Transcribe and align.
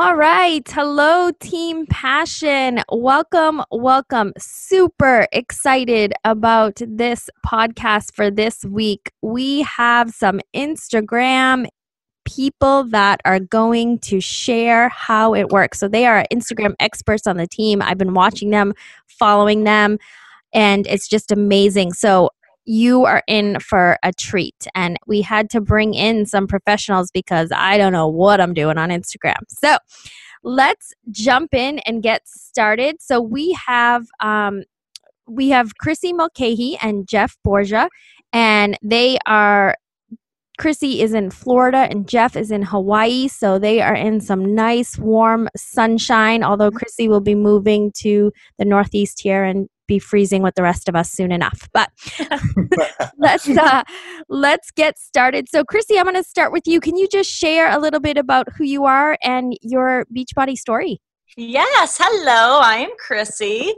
All 0.00 0.14
right. 0.14 0.62
Hello, 0.70 1.32
Team 1.40 1.84
Passion. 1.86 2.84
Welcome, 2.88 3.64
welcome. 3.72 4.32
Super 4.38 5.26
excited 5.32 6.12
about 6.24 6.80
this 6.86 7.28
podcast 7.44 8.14
for 8.14 8.30
this 8.30 8.64
week. 8.64 9.10
We 9.22 9.62
have 9.62 10.10
some 10.10 10.40
Instagram 10.54 11.66
people 12.24 12.84
that 12.90 13.20
are 13.24 13.40
going 13.40 13.98
to 14.02 14.20
share 14.20 14.88
how 14.88 15.34
it 15.34 15.48
works. 15.48 15.80
So 15.80 15.88
they 15.88 16.06
are 16.06 16.24
Instagram 16.32 16.76
experts 16.78 17.26
on 17.26 17.36
the 17.36 17.48
team. 17.48 17.82
I've 17.82 17.98
been 17.98 18.14
watching 18.14 18.50
them, 18.50 18.74
following 19.08 19.64
them, 19.64 19.98
and 20.54 20.86
it's 20.86 21.08
just 21.08 21.32
amazing. 21.32 21.92
So 21.92 22.30
you 22.68 23.06
are 23.06 23.22
in 23.26 23.58
for 23.60 23.98
a 24.02 24.12
treat. 24.12 24.66
And 24.74 24.98
we 25.06 25.22
had 25.22 25.48
to 25.50 25.60
bring 25.60 25.94
in 25.94 26.26
some 26.26 26.46
professionals 26.46 27.10
because 27.10 27.50
I 27.54 27.78
don't 27.78 27.94
know 27.94 28.06
what 28.06 28.40
I'm 28.40 28.52
doing 28.52 28.76
on 28.76 28.90
Instagram. 28.90 29.38
So 29.48 29.78
let's 30.44 30.92
jump 31.10 31.54
in 31.54 31.78
and 31.80 32.02
get 32.02 32.28
started. 32.28 33.00
So 33.00 33.20
we 33.20 33.56
have 33.66 34.06
um, 34.20 34.64
we 35.26 35.48
have 35.48 35.72
Krissi 35.82 36.14
Mulcahy 36.14 36.76
and 36.82 37.08
Jeff 37.08 37.36
Borja, 37.42 37.88
and 38.32 38.78
they 38.82 39.18
are 39.26 39.74
Krissi 40.60 41.00
is 41.00 41.14
in 41.14 41.30
Florida 41.30 41.86
and 41.88 42.08
Jeff 42.08 42.36
is 42.36 42.50
in 42.50 42.62
Hawaii, 42.62 43.28
so 43.28 43.58
they 43.58 43.80
are 43.80 43.94
in 43.94 44.20
some 44.20 44.54
nice 44.54 44.98
warm 44.98 45.48
sunshine. 45.56 46.42
Although 46.42 46.70
Krissi 46.70 47.08
will 47.08 47.20
be 47.20 47.34
moving 47.34 47.92
to 47.98 48.30
the 48.58 48.64
Northeast 48.64 49.20
here 49.22 49.44
and 49.44 49.68
be 49.88 49.98
freezing 49.98 50.42
with 50.42 50.54
the 50.54 50.62
rest 50.62 50.88
of 50.88 50.94
us 50.94 51.10
soon 51.10 51.32
enough. 51.32 51.68
But 51.72 51.90
let's 53.18 53.48
uh, 53.48 53.82
let's 54.28 54.70
get 54.70 54.96
started. 54.98 55.48
So, 55.48 55.64
Krissi, 55.64 55.98
I'm 55.98 56.04
going 56.04 56.14
to 56.14 56.22
start 56.22 56.52
with 56.52 56.68
you. 56.68 56.80
Can 56.80 56.96
you 56.96 57.08
just 57.08 57.30
share 57.30 57.74
a 57.74 57.80
little 57.80 58.00
bit 58.00 58.16
about 58.16 58.46
who 58.56 58.64
you 58.64 58.84
are 58.84 59.18
and 59.24 59.54
your 59.62 60.06
Beachbody 60.14 60.56
story? 60.56 61.00
Yes, 61.36 61.98
hello, 62.00 62.58
I 62.60 62.78
am 62.78 62.90
Krissi. 62.98 63.68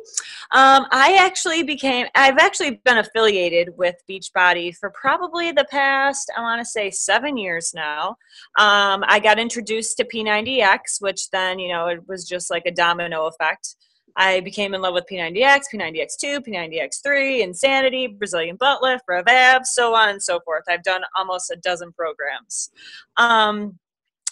Um, 0.53 0.87
I 0.93 1.17
actually 1.21 1.62
became, 1.62 2.07
I've 2.15 2.39
actually 2.39 2.81
been 2.84 2.97
affiliated 2.99 3.77
with 3.77 3.97
Beachbody 4.09 4.75
for 4.75 4.91
probably 4.91 5.53
the 5.53 5.67
past, 5.71 6.33
I 6.37 6.41
want 6.41 6.61
to 6.61 6.65
say 6.65 6.91
seven 6.91 7.37
years 7.37 7.73
now. 7.75 8.17
Um, 8.59 9.05
I 9.06 9.21
got 9.23 9.39
introduced 9.39 9.97
to 9.99 10.05
P90X, 10.05 11.01
which 11.01 11.29
then, 11.31 11.59
you 11.59 11.69
know, 11.69 11.89
it 11.89 12.09
was 12.09 12.27
just 12.27 12.51
like 12.51 12.62
a 12.67 12.71
domino 12.71 13.27
effect. 13.27 13.77
I 14.16 14.41
became 14.41 14.75
in 14.75 14.80
love 14.80 14.94
with 14.94 15.05
P90X, 15.11 15.62
P90X2, 15.72 16.47
P90X3, 16.47 17.41
Insanity, 17.41 18.06
Brazilian 18.06 18.56
butt 18.56 18.83
lift, 18.83 19.05
Rev 19.08 19.27
Abs, 19.28 19.72
so 19.72 19.94
on 19.94 20.08
and 20.11 20.22
so 20.22 20.41
forth. 20.41 20.64
I've 20.69 20.83
done 20.83 21.03
almost 21.16 21.50
a 21.50 21.56
dozen 21.56 21.92
programs. 21.92 22.70
Um, 23.16 23.78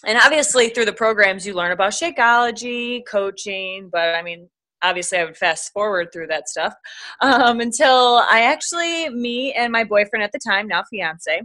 and 0.07 0.19
obviously 0.19 0.69
through 0.69 0.85
the 0.85 0.93
programs 0.93 1.47
you 1.47 1.55
learn 1.55 1.73
about 1.73 1.93
shakeology 1.93 3.05
coaching 3.07 3.89
but 3.91 4.15
i 4.15 4.23
mean 4.23 4.49
obviously 4.83 5.19
i 5.19 5.25
would 5.25 5.37
fast 5.37 5.73
forward 5.73 6.09
through 6.13 6.27
that 6.27 6.49
stuff 6.49 6.75
um, 7.21 7.61
until 7.61 8.23
i 8.29 8.43
actually 8.43 9.09
me 9.11 9.53
and 9.55 9.73
my 9.73 9.85
boyfriend 9.85 10.23
at 10.23 10.33
the 10.33 10.39
time 10.47 10.69
now 10.69 10.83
fiance 10.89 11.43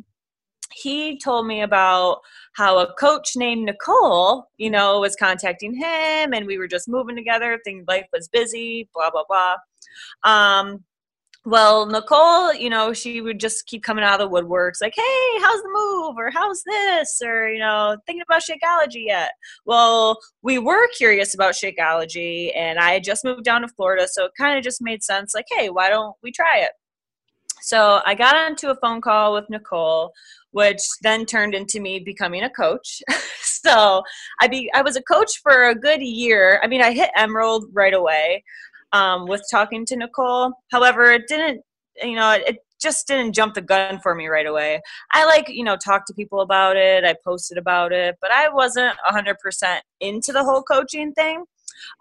he 0.73 1.17
told 1.17 1.47
me 1.47 1.61
about 1.61 2.19
how 2.53 2.79
a 2.79 2.93
coach 2.95 3.35
named 3.35 3.65
nicole 3.65 4.47
you 4.57 4.69
know 4.69 4.99
was 4.99 5.15
contacting 5.15 5.73
him 5.73 6.33
and 6.33 6.45
we 6.45 6.57
were 6.57 6.67
just 6.67 6.87
moving 6.87 7.15
together 7.15 7.59
things 7.63 7.85
life 7.87 8.05
was 8.11 8.27
busy 8.29 8.87
blah 8.93 9.09
blah 9.09 9.23
blah 9.27 9.55
um, 10.23 10.83
well, 11.45 11.85
Nicole, 11.85 12.53
you 12.53 12.69
know, 12.69 12.93
she 12.93 13.19
would 13.19 13.37
just 13.37 13.65
keep 13.65 13.83
coming 13.83 14.03
out 14.03 14.21
of 14.21 14.31
the 14.31 14.35
woodworks 14.35 14.81
like, 14.81 14.93
hey, 14.95 15.39
how's 15.41 15.61
the 15.61 15.69
move? 15.73 16.15
Or 16.17 16.31
how's 16.31 16.63
this? 16.63 17.21
Or, 17.21 17.49
you 17.49 17.59
know, 17.59 17.97
thinking 18.05 18.21
about 18.21 18.43
Shakeology 18.43 19.07
yet? 19.07 19.31
Well, 19.65 20.17
we 20.41 20.57
were 20.57 20.87
curious 20.95 21.33
about 21.33 21.55
Shakeology 21.55 22.55
and 22.55 22.79
I 22.79 22.91
had 22.91 23.03
just 23.03 23.25
moved 23.25 23.43
down 23.43 23.61
to 23.61 23.67
Florida. 23.67 24.07
So 24.09 24.25
it 24.25 24.31
kind 24.37 24.57
of 24.57 24.63
just 24.63 24.81
made 24.81 25.03
sense 25.03 25.33
like, 25.35 25.47
hey, 25.51 25.69
why 25.69 25.89
don't 25.89 26.15
we 26.23 26.31
try 26.31 26.59
it? 26.59 26.71
So 27.61 28.01
I 28.05 28.15
got 28.15 28.37
onto 28.37 28.69
a 28.69 28.75
phone 28.75 29.01
call 29.01 29.33
with 29.33 29.49
Nicole, 29.49 30.13
which 30.53 30.81
then 31.01 31.25
turned 31.25 31.53
into 31.53 31.79
me 31.79 31.99
becoming 31.99 32.43
a 32.43 32.49
coach. 32.49 33.01
so 33.41 34.03
I 34.39 34.47
be 34.47 34.71
I 34.73 34.81
was 34.81 34.95
a 34.95 35.03
coach 35.03 35.41
for 35.41 35.69
a 35.69 35.75
good 35.75 36.01
year. 36.01 36.59
I 36.63 36.67
mean, 36.67 36.81
I 36.81 36.93
hit 36.93 37.09
Emerald 37.15 37.65
right 37.73 37.93
away 37.93 38.43
um, 38.93 39.27
with 39.27 39.43
talking 39.51 39.85
to 39.87 39.97
Nicole. 39.97 40.53
However, 40.71 41.11
it 41.11 41.23
didn't, 41.27 41.61
you 42.01 42.15
know, 42.15 42.31
it 42.31 42.59
just 42.81 43.07
didn't 43.07 43.33
jump 43.33 43.55
the 43.55 43.61
gun 43.61 43.99
for 43.99 44.13
me 44.13 44.27
right 44.27 44.45
away. 44.45 44.81
I 45.11 45.25
like, 45.25 45.49
you 45.49 45.63
know, 45.63 45.75
talk 45.75 46.05
to 46.05 46.13
people 46.13 46.41
about 46.41 46.77
it. 46.77 47.03
I 47.03 47.15
posted 47.23 47.57
about 47.57 47.91
it, 47.91 48.17
but 48.21 48.31
I 48.31 48.49
wasn't 48.49 48.95
100% 49.09 49.79
into 49.99 50.31
the 50.31 50.43
whole 50.43 50.61
coaching 50.63 51.11
thing. 51.13 51.43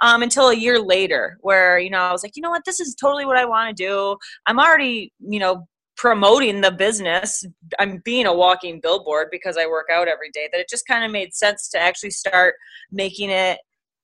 Um, 0.01 0.23
until 0.23 0.51
a 0.51 0.55
year 0.55 0.79
later, 0.79 1.39
where 1.41 1.79
you 1.79 1.91
know 1.91 1.99
I 1.99 2.13
was 2.13 2.23
like, 2.23 2.37
you 2.37 2.43
know 2.43 2.51
what, 2.51 2.65
this 2.65 2.79
is 2.79 2.95
totally 2.95 3.25
what 3.25 3.37
I 3.37 3.47
want 3.47 3.75
to 3.75 3.85
do. 3.85 4.17
I'm 4.47 4.61
already, 4.61 5.13
you 5.19 5.41
know, 5.41 5.67
promoting 6.03 6.61
the 6.61 6.73
business. 6.73 7.47
I'm 7.79 8.03
being 8.05 8.27
a 8.27 8.35
walking 8.35 8.81
billboard 8.81 9.29
because 9.31 9.57
I 9.57 9.67
work 9.67 9.87
out 9.89 10.09
every 10.09 10.31
day. 10.31 10.49
That 10.51 10.61
it 10.61 10.69
just 10.69 10.85
kind 10.85 11.05
of 11.05 11.13
made 11.13 11.33
sense 11.33 11.69
to 11.69 11.79
actually 11.79 12.11
start 12.11 12.57
making 12.91 13.31
it, 13.31 13.61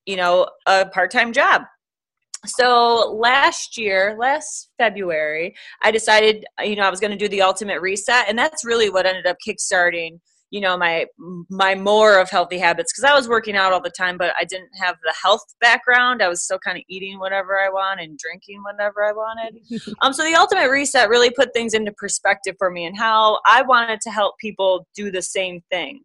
you 0.06 0.14
know, 0.14 0.48
a 0.66 0.86
part-time 0.86 1.32
job 1.32 1.62
so 2.46 3.16
last 3.18 3.76
year 3.76 4.14
last 4.16 4.70
february 4.78 5.52
i 5.82 5.90
decided 5.90 6.44
you 6.62 6.76
know 6.76 6.84
i 6.84 6.88
was 6.88 7.00
going 7.00 7.10
to 7.10 7.16
do 7.16 7.26
the 7.30 7.42
ultimate 7.42 7.80
reset 7.80 8.28
and 8.28 8.38
that's 8.38 8.64
really 8.64 8.88
what 8.88 9.06
ended 9.06 9.26
up 9.26 9.36
kickstarting 9.44 10.20
you 10.50 10.60
know 10.60 10.76
my 10.76 11.06
my 11.50 11.74
more 11.74 12.18
of 12.18 12.30
healthy 12.30 12.58
habits 12.58 12.92
because 12.92 13.04
i 13.04 13.14
was 13.14 13.28
working 13.28 13.56
out 13.56 13.72
all 13.72 13.82
the 13.82 13.90
time 13.90 14.16
but 14.16 14.32
i 14.38 14.44
didn't 14.44 14.70
have 14.80 14.96
the 15.04 15.14
health 15.22 15.42
background 15.60 16.22
i 16.22 16.28
was 16.28 16.42
still 16.42 16.58
kind 16.58 16.78
of 16.78 16.84
eating 16.88 17.18
whatever 17.18 17.58
i 17.58 17.68
want 17.68 18.00
and 18.00 18.18
drinking 18.18 18.62
whatever 18.62 19.04
i 19.04 19.12
wanted 19.12 19.60
um 20.00 20.12
so 20.12 20.24
the 20.24 20.34
ultimate 20.34 20.70
reset 20.70 21.08
really 21.08 21.30
put 21.30 21.52
things 21.52 21.74
into 21.74 21.92
perspective 21.92 22.54
for 22.58 22.70
me 22.70 22.86
and 22.86 22.96
how 22.96 23.38
i 23.44 23.62
wanted 23.62 24.00
to 24.00 24.10
help 24.10 24.36
people 24.38 24.86
do 24.94 25.10
the 25.10 25.22
same 25.22 25.60
thing 25.70 26.00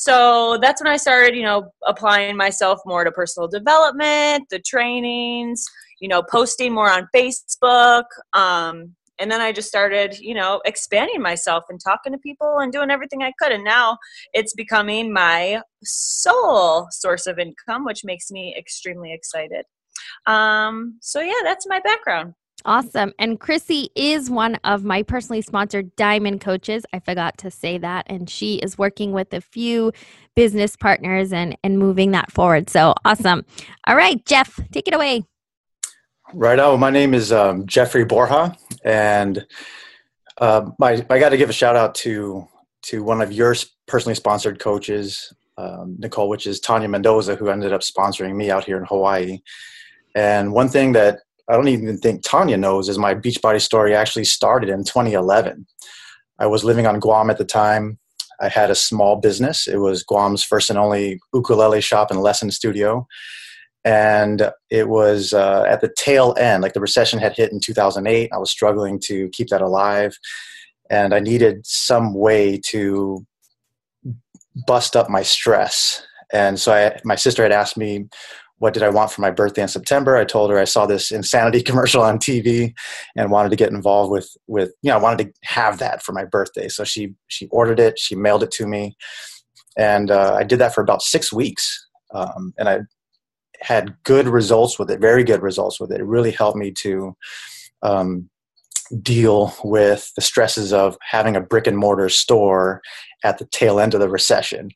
so 0.00 0.58
that's 0.62 0.80
when 0.80 0.92
I 0.92 0.96
started, 0.96 1.34
you 1.34 1.42
know, 1.42 1.72
applying 1.84 2.36
myself 2.36 2.78
more 2.86 3.02
to 3.02 3.10
personal 3.10 3.48
development, 3.48 4.44
the 4.48 4.60
trainings, 4.60 5.64
you 6.00 6.08
know, 6.08 6.22
posting 6.22 6.72
more 6.72 6.88
on 6.88 7.08
Facebook. 7.12 8.04
Um, 8.32 8.94
and 9.18 9.30
then 9.30 9.40
I 9.40 9.52
just 9.52 9.68
started, 9.68 10.18
you 10.18 10.34
know, 10.34 10.60
expanding 10.64 11.20
myself 11.20 11.64
and 11.68 11.80
talking 11.82 12.12
to 12.12 12.18
people 12.18 12.58
and 12.58 12.72
doing 12.72 12.90
everything 12.90 13.22
I 13.22 13.32
could. 13.40 13.52
And 13.52 13.64
now 13.64 13.98
it's 14.32 14.54
becoming 14.54 15.12
my 15.12 15.60
sole 15.84 16.88
source 16.90 17.26
of 17.26 17.38
income, 17.38 17.84
which 17.84 18.04
makes 18.04 18.30
me 18.30 18.54
extremely 18.58 19.12
excited. 19.12 19.64
Um, 20.26 20.98
so, 21.00 21.20
yeah, 21.20 21.40
that's 21.42 21.66
my 21.68 21.80
background. 21.80 22.34
Awesome. 22.64 23.12
And 23.18 23.38
Krissi 23.38 23.88
is 23.94 24.28
one 24.30 24.56
of 24.64 24.82
my 24.82 25.02
personally 25.02 25.42
sponsored 25.42 25.94
diamond 25.94 26.40
coaches. 26.40 26.84
I 26.92 26.98
forgot 26.98 27.38
to 27.38 27.50
say 27.50 27.78
that. 27.78 28.06
And 28.08 28.28
she 28.28 28.56
is 28.56 28.76
working 28.76 29.12
with 29.12 29.32
a 29.32 29.40
few 29.40 29.92
business 30.34 30.76
partners 30.76 31.32
and, 31.32 31.56
and 31.62 31.78
moving 31.78 32.10
that 32.12 32.32
forward. 32.32 32.68
So 32.68 32.94
awesome. 33.04 33.44
All 33.86 33.96
right, 33.96 34.24
Jeff, 34.26 34.58
take 34.72 34.88
it 34.88 34.94
away. 34.94 35.22
Right. 36.34 36.58
Oh, 36.58 36.76
my 36.76 36.90
name 36.90 37.14
is 37.14 37.32
um, 37.32 37.66
Jeffrey 37.66 38.04
Borja. 38.04 38.54
And 38.84 39.46
uh, 40.36 40.70
my, 40.78 41.02
I 41.08 41.18
got 41.18 41.30
to 41.30 41.38
give 41.38 41.48
a 41.48 41.54
shout 41.54 41.74
out 41.74 41.94
to, 41.96 42.46
to 42.82 43.02
one 43.02 43.22
of 43.22 43.32
your 43.32 43.56
personally 43.86 44.14
sponsored 44.14 44.58
coaches, 44.58 45.32
um, 45.56 45.96
Nicole, 45.98 46.28
which 46.28 46.46
is 46.46 46.60
Tanya 46.60 46.86
Mendoza, 46.86 47.34
who 47.34 47.48
ended 47.48 47.72
up 47.72 47.80
sponsoring 47.80 48.36
me 48.36 48.50
out 48.50 48.64
here 48.64 48.76
in 48.76 48.84
Hawaii. 48.84 49.38
And 50.14 50.52
one 50.52 50.68
thing 50.68 50.92
that 50.92 51.20
I 51.48 51.54
don't 51.54 51.68
even 51.68 51.96
think 51.96 52.22
Tanya 52.22 52.58
knows 52.58 52.90
is 52.90 52.98
my 52.98 53.14
Beachbody 53.14 53.60
story 53.60 53.94
actually 53.94 54.24
started 54.24 54.68
in 54.68 54.84
2011. 54.84 55.66
I 56.38 56.46
was 56.46 56.62
living 56.62 56.86
on 56.86 57.00
Guam 57.00 57.30
at 57.30 57.38
the 57.38 57.44
time. 57.46 57.98
I 58.38 58.48
had 58.48 58.70
a 58.70 58.74
small 58.74 59.16
business. 59.16 59.66
It 59.66 59.78
was 59.78 60.04
Guam's 60.04 60.44
first 60.44 60.68
and 60.68 60.78
only 60.78 61.20
ukulele 61.32 61.80
shop 61.80 62.10
and 62.10 62.20
lesson 62.20 62.50
studio. 62.50 63.06
And 63.88 64.50
it 64.68 64.90
was 64.90 65.32
uh, 65.32 65.64
at 65.66 65.80
the 65.80 65.88
tail 65.96 66.34
end, 66.38 66.62
like 66.62 66.74
the 66.74 66.80
recession 66.80 67.18
had 67.18 67.34
hit 67.34 67.52
in 67.52 67.58
2008. 67.58 68.30
I 68.30 68.36
was 68.36 68.50
struggling 68.50 69.00
to 69.04 69.30
keep 69.30 69.48
that 69.48 69.62
alive. 69.62 70.14
And 70.90 71.14
I 71.14 71.20
needed 71.20 71.62
some 71.64 72.12
way 72.12 72.60
to 72.66 73.24
bust 74.66 74.94
up 74.94 75.08
my 75.08 75.22
stress. 75.22 76.02
And 76.30 76.60
so 76.60 76.74
I, 76.74 77.00
my 77.02 77.14
sister 77.14 77.42
had 77.42 77.50
asked 77.50 77.78
me, 77.78 78.08
what 78.58 78.74
did 78.74 78.82
I 78.82 78.90
want 78.90 79.10
for 79.10 79.22
my 79.22 79.30
birthday 79.30 79.62
in 79.62 79.68
September? 79.68 80.18
I 80.18 80.26
told 80.26 80.50
her 80.50 80.58
I 80.58 80.64
saw 80.64 80.84
this 80.84 81.10
insanity 81.10 81.62
commercial 81.70 82.02
on 82.02 82.18
TV 82.18 82.74
and 83.16 83.30
wanted 83.30 83.48
to 83.50 83.56
get 83.56 83.70
involved 83.70 84.10
with 84.10 84.28
with 84.48 84.72
you 84.82 84.90
know 84.90 84.98
I 84.98 85.00
wanted 85.00 85.24
to 85.24 85.32
have 85.44 85.78
that 85.78 86.02
for 86.02 86.12
my 86.12 86.26
birthday. 86.26 86.68
So 86.68 86.84
she 86.84 87.14
she 87.28 87.46
ordered 87.46 87.80
it, 87.80 87.98
she 87.98 88.16
mailed 88.16 88.42
it 88.42 88.50
to 88.52 88.66
me, 88.66 88.96
and 89.78 90.10
uh, 90.10 90.34
I 90.34 90.42
did 90.42 90.58
that 90.58 90.74
for 90.74 90.80
about 90.80 91.02
six 91.02 91.32
weeks, 91.32 91.86
um, 92.12 92.52
and 92.58 92.68
I 92.68 92.80
had 93.60 93.96
good 94.04 94.28
results 94.28 94.78
with 94.78 94.90
it, 94.90 95.00
very 95.00 95.24
good 95.24 95.42
results 95.42 95.80
with 95.80 95.90
it. 95.92 96.00
It 96.00 96.04
really 96.06 96.30
helped 96.30 96.58
me 96.58 96.70
to 96.72 97.16
um, 97.82 98.28
deal 99.02 99.54
with 99.64 100.12
the 100.14 100.22
stresses 100.22 100.72
of 100.72 100.96
having 101.00 101.36
a 101.36 101.40
brick 101.40 101.66
and 101.66 101.76
mortar 101.76 102.08
store 102.08 102.80
at 103.24 103.38
the 103.38 103.46
tail 103.46 103.80
end 103.80 103.94
of 103.94 104.00
the 104.00 104.08
recession, 104.08 104.70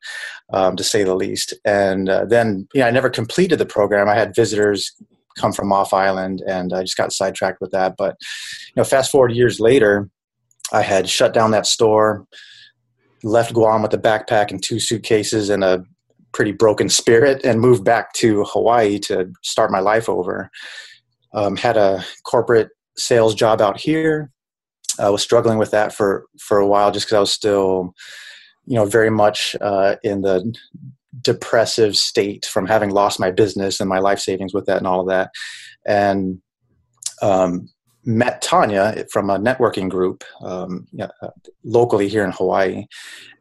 um, 0.53 0.77
to 0.77 0.85
say 0.85 1.05
the 1.05 1.15
least. 1.15 1.55
And 1.65 2.09
uh, 2.09 2.25
then, 2.25 2.69
you 2.75 2.81
know, 2.81 2.89
I 2.89 2.91
never 2.91 3.09
completed 3.09 3.59
the 3.59 3.67
program. 3.67 4.09
I 4.09 4.15
had 4.15 4.35
visitors 4.35 4.93
come 5.39 5.53
from 5.53 5.73
off 5.73 5.95
island, 5.95 6.43
and 6.47 6.73
I 6.73 6.83
just 6.83 6.97
got 6.97 7.13
sidetracked 7.13 7.61
with 7.61 7.71
that. 7.71 7.95
But 7.97 8.17
you 8.21 8.75
know, 8.77 8.85
fast 8.85 9.11
forward 9.11 9.33
years 9.33 9.61
later, 9.61 10.11
I 10.73 10.83
had 10.83 11.09
shut 11.09 11.33
down 11.33 11.51
that 11.53 11.67
store, 11.67 12.27
left 13.23 13.55
Guam 13.55 13.83
with 13.83 13.95
a 13.95 13.99
backpack 13.99 14.51
and 14.51 14.63
two 14.63 14.81
suitcases 14.81 15.49
and 15.49 15.65
a 15.65 15.85
pretty 16.33 16.53
broken 16.53 16.89
spirit, 16.89 17.45
and 17.45 17.61
moved 17.61 17.85
back 17.85 18.13
to 18.15 18.45
Hawaii 18.45 18.99
to 19.01 19.33
start 19.43 19.71
my 19.71 19.81
life 19.81 20.09
over. 20.09 20.51
Um, 21.35 21.57
had 21.57 21.77
a 21.77 22.05
corporate 22.25 22.71
sales 22.97 23.35
job 23.35 23.61
out 23.61 23.79
here. 23.79 24.31
I 24.99 25.09
was 25.11 25.23
struggling 25.23 25.59
with 25.59 25.71
that 25.71 25.95
for 25.95 26.27
for 26.39 26.59
a 26.59 26.67
while, 26.67 26.91
just 26.91 27.07
because 27.07 27.17
I 27.17 27.21
was 27.21 27.33
still, 27.33 27.95
you 28.67 28.77
know, 28.77 28.85
very 28.85 29.11
much 29.11 29.57
uh, 29.61 29.97
in 30.03 30.23
the 30.23 30.55
depressive 31.21 31.97
state 31.97 32.45
from 32.47 32.67
having 32.67 32.91
lost 32.91 33.21
my 33.21 33.31
business 33.31 33.81
and 33.81 33.89
my 33.89 33.99
life 33.99 34.19
savings 34.19 34.55
with 34.55 34.67
that 34.67 34.79
and 34.79 34.87
all 34.87 35.01
of 35.01 35.09
that. 35.09 35.31
And 35.87 36.41
um, 37.23 37.69
met 38.05 38.43
Tanya 38.43 39.07
from 39.11 39.31
a 39.31 39.39
networking 39.39 39.89
group 39.89 40.25
um, 40.43 40.87
uh, 41.01 41.29
locally 41.65 42.09
here 42.09 42.25
in 42.25 42.33
Hawaii, 42.33 42.85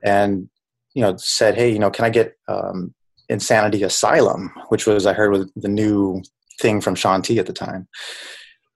and 0.03 0.49
you 0.93 1.01
know 1.01 1.15
said, 1.17 1.55
"Hey, 1.55 1.71
you 1.71 1.79
know, 1.79 1.91
can 1.91 2.05
I 2.05 2.09
get 2.09 2.35
um, 2.47 2.93
Insanity 3.29 3.83
Asylum?" 3.83 4.51
Which 4.69 4.85
was 4.85 5.05
I 5.05 5.13
heard 5.13 5.31
was 5.31 5.49
the 5.55 5.67
new 5.67 6.21
thing 6.59 6.81
from 6.81 6.95
Shaun 6.95 7.21
T 7.21 7.39
at 7.39 7.45
the 7.45 7.53
time. 7.53 7.87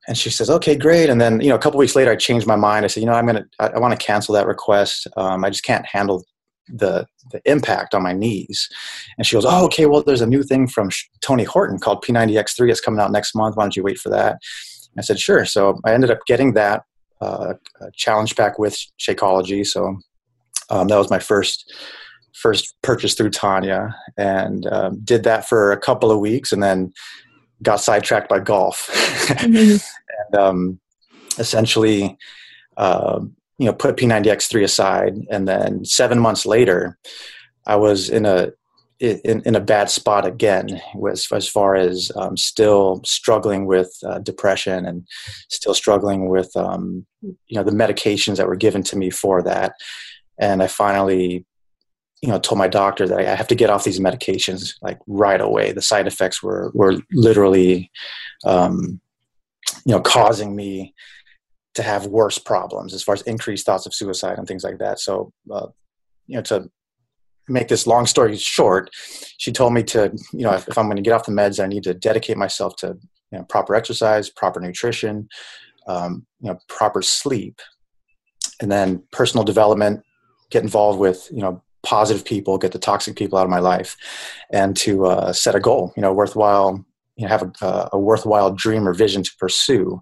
And 0.07 0.17
she 0.17 0.29
says, 0.29 0.49
"Okay, 0.49 0.75
great." 0.75 1.09
And 1.09 1.19
then 1.19 1.41
you 1.41 1.49
know, 1.49 1.55
a 1.55 1.59
couple 1.59 1.79
weeks 1.79 1.95
later, 1.95 2.11
I 2.11 2.15
changed 2.15 2.47
my 2.47 2.55
mind. 2.55 2.85
I 2.85 2.87
said, 2.87 3.01
"You 3.01 3.07
know, 3.07 3.13
I'm 3.13 3.25
gonna, 3.25 3.45
I, 3.59 3.67
I 3.67 3.79
want 3.79 3.97
to 3.97 4.05
cancel 4.05 4.33
that 4.35 4.47
request. 4.47 5.07
Um, 5.17 5.43
I 5.43 5.49
just 5.49 5.63
can't 5.63 5.85
handle 5.85 6.23
the 6.67 7.05
the 7.31 7.41
impact 7.45 7.95
on 7.95 8.03
my 8.03 8.13
knees. 8.13 8.69
And 9.17 9.25
she 9.25 9.35
goes, 9.35 9.45
"Oh, 9.45 9.65
okay. 9.65 9.85
Well, 9.85 10.03
there's 10.03 10.21
a 10.21 10.27
new 10.27 10.43
thing 10.43 10.67
from 10.67 10.89
Tony 11.21 11.43
Horton 11.43 11.79
called 11.79 12.03
P90X3. 12.03 12.69
It's 12.69 12.81
coming 12.81 12.99
out 12.99 13.11
next 13.11 13.35
month. 13.35 13.55
Why 13.55 13.63
don't 13.63 13.75
you 13.75 13.83
wait 13.83 13.97
for 13.97 14.09
that?" 14.09 14.33
And 14.33 14.99
I 14.99 15.01
said, 15.01 15.19
"Sure." 15.19 15.45
So 15.45 15.79
I 15.85 15.93
ended 15.93 16.11
up 16.11 16.19
getting 16.27 16.53
that 16.53 16.83
uh, 17.21 17.53
challenge 17.95 18.35
pack 18.35 18.59
with 18.59 18.77
Shakeology. 18.99 19.65
So 19.65 19.97
um, 20.69 20.87
that 20.87 20.97
was 20.97 21.09
my 21.09 21.19
first 21.19 21.73
first 22.35 22.75
purchased 22.81 23.17
through 23.17 23.31
Tanya, 23.31 23.95
and 24.17 24.65
um, 24.67 24.99
did 25.03 25.23
that 25.23 25.47
for 25.47 25.71
a 25.71 25.77
couple 25.77 26.11
of 26.11 26.19
weeks, 26.19 26.51
and 26.51 26.61
then 26.61 26.93
got 27.63 27.77
sidetracked 27.77 28.29
by 28.29 28.39
golf, 28.39 28.89
mm-hmm. 28.91 29.77
and 30.33 30.35
um, 30.35 30.79
essentially. 31.37 32.17
Uh, 32.77 33.21
you 33.57 33.65
know 33.65 33.73
put 33.73 33.95
P90X3 33.95 34.63
aside, 34.63 35.15
and 35.31 35.47
then 35.47 35.85
seven 35.85 36.19
months 36.19 36.45
later, 36.45 36.97
I 37.65 37.77
was 37.77 38.09
in 38.09 38.25
a 38.25 38.51
in, 38.99 39.41
in 39.45 39.55
a 39.55 39.59
bad 39.59 39.89
spot 39.89 40.25
again 40.25 40.81
was 40.95 41.27
as 41.31 41.49
far 41.49 41.75
as 41.75 42.11
um, 42.15 42.37
still 42.37 43.01
struggling 43.03 43.65
with 43.65 43.93
uh, 44.05 44.19
depression 44.19 44.85
and 44.85 45.05
still 45.49 45.73
struggling 45.73 46.29
with 46.29 46.55
um, 46.55 47.05
you 47.21 47.35
know 47.57 47.63
the 47.63 47.71
medications 47.71 48.37
that 48.37 48.47
were 48.47 48.55
given 48.55 48.83
to 48.83 48.95
me 48.95 49.09
for 49.09 49.41
that 49.43 49.73
and 50.39 50.63
i 50.63 50.67
finally 50.67 51.45
you 52.25 52.31
know 52.31 52.39
told 52.39 52.57
my 52.57 52.67
doctor 52.67 53.07
that 53.07 53.19
i 53.19 53.35
have 53.35 53.47
to 53.47 53.55
get 53.55 53.69
off 53.69 53.83
these 53.83 53.99
medications 53.99 54.75
like 54.81 54.99
right 55.07 55.41
away 55.41 55.71
the 55.71 55.81
side 55.81 56.07
effects 56.07 56.41
were 56.41 56.71
were 56.73 56.95
literally 57.11 57.91
um, 58.45 58.99
you 59.85 59.93
know 59.93 60.01
causing 60.01 60.55
me 60.55 60.93
to 61.75 61.83
have 61.83 62.07
worse 62.07 62.37
problems 62.37 62.93
as 62.93 63.03
far 63.03 63.13
as 63.13 63.21
increased 63.23 63.65
thoughts 63.65 63.85
of 63.85 63.93
suicide 63.93 64.37
and 64.37 64.47
things 64.47 64.63
like 64.63 64.79
that. 64.79 64.99
So, 64.99 65.31
uh, 65.51 65.67
you 66.25 66.37
know, 66.37 66.41
to 66.43 66.69
make 67.47 67.67
this 67.67 67.85
long 67.85 68.05
story 68.05 68.35
short, 68.37 68.89
she 69.37 69.51
told 69.51 69.73
me 69.73 69.83
to, 69.83 70.11
you 70.31 70.43
know, 70.43 70.53
if, 70.53 70.67
if 70.67 70.77
I'm 70.77 70.85
going 70.85 70.95
to 70.95 71.03
get 71.03 71.13
off 71.13 71.25
the 71.25 71.31
meds, 71.31 71.63
I 71.63 71.67
need 71.67 71.83
to 71.83 71.93
dedicate 71.93 72.37
myself 72.37 72.75
to 72.77 72.97
you 73.31 73.37
know, 73.37 73.43
proper 73.43 73.75
exercise, 73.75 74.29
proper 74.29 74.59
nutrition, 74.59 75.27
um, 75.87 76.25
you 76.39 76.49
know, 76.49 76.57
proper 76.69 77.01
sleep, 77.01 77.59
and 78.61 78.71
then 78.71 79.03
personal 79.11 79.43
development. 79.43 80.01
Get 80.51 80.63
involved 80.63 80.99
with 80.99 81.27
you 81.31 81.41
know 81.41 81.63
positive 81.85 82.25
people, 82.25 82.57
get 82.57 82.73
the 82.73 82.79
toxic 82.79 83.15
people 83.15 83.37
out 83.37 83.45
of 83.45 83.49
my 83.49 83.59
life, 83.59 83.95
and 84.51 84.75
to 84.77 85.05
uh, 85.05 85.31
set 85.31 85.55
a 85.55 85.59
goal. 85.59 85.93
You 85.95 86.01
know, 86.01 86.13
worthwhile. 86.13 86.85
You 87.15 87.23
know, 87.23 87.29
have 87.29 87.53
a, 87.61 87.89
a 87.93 87.97
worthwhile 87.97 88.51
dream 88.51 88.85
or 88.85 88.93
vision 88.93 89.23
to 89.23 89.31
pursue 89.39 90.01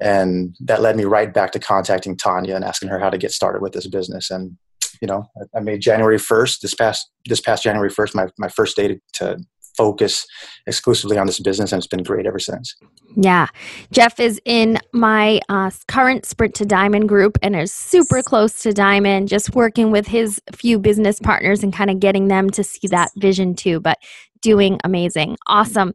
and 0.00 0.56
that 0.60 0.80
led 0.80 0.96
me 0.96 1.04
right 1.04 1.32
back 1.32 1.52
to 1.52 1.58
contacting 1.58 2.16
Tanya 2.16 2.56
and 2.56 2.64
asking 2.64 2.88
her 2.88 2.98
how 2.98 3.10
to 3.10 3.18
get 3.18 3.32
started 3.32 3.60
with 3.60 3.72
this 3.72 3.86
business. 3.86 4.30
And 4.30 4.56
you 5.00 5.06
know, 5.06 5.26
I 5.54 5.60
made 5.60 5.80
January 5.80 6.18
first 6.18 6.62
this 6.62 6.74
past 6.74 7.10
this 7.26 7.40
past 7.40 7.62
January 7.62 7.90
first 7.90 8.14
my 8.14 8.28
my 8.38 8.48
first 8.48 8.76
day 8.76 8.88
to, 8.88 9.00
to 9.14 9.38
focus 9.80 10.26
exclusively 10.66 11.16
on 11.16 11.26
this 11.26 11.40
business, 11.40 11.72
and 11.72 11.78
it's 11.80 11.86
been 11.86 12.02
great 12.02 12.26
ever 12.26 12.38
since. 12.38 12.76
Yeah. 13.16 13.46
Jeff 13.92 14.20
is 14.20 14.38
in 14.44 14.78
my 14.92 15.40
uh, 15.48 15.70
current 15.88 16.26
Sprint 16.26 16.54
to 16.56 16.66
Diamond 16.66 17.08
group 17.08 17.38
and 17.42 17.56
is 17.56 17.72
super 17.72 18.22
close 18.22 18.60
to 18.62 18.74
Diamond, 18.74 19.28
just 19.28 19.54
working 19.54 19.90
with 19.90 20.06
his 20.06 20.38
few 20.54 20.78
business 20.78 21.18
partners 21.18 21.62
and 21.62 21.72
kind 21.72 21.90
of 21.90 21.98
getting 21.98 22.28
them 22.28 22.50
to 22.50 22.62
see 22.62 22.88
that 22.88 23.10
vision 23.16 23.54
too, 23.54 23.80
but 23.80 23.96
doing 24.42 24.78
amazing. 24.84 25.38
Awesome. 25.46 25.94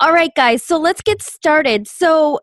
All 0.00 0.12
right, 0.12 0.34
guys, 0.36 0.62
so 0.62 0.78
let's 0.78 1.00
get 1.00 1.22
started. 1.22 1.88
So, 1.88 2.40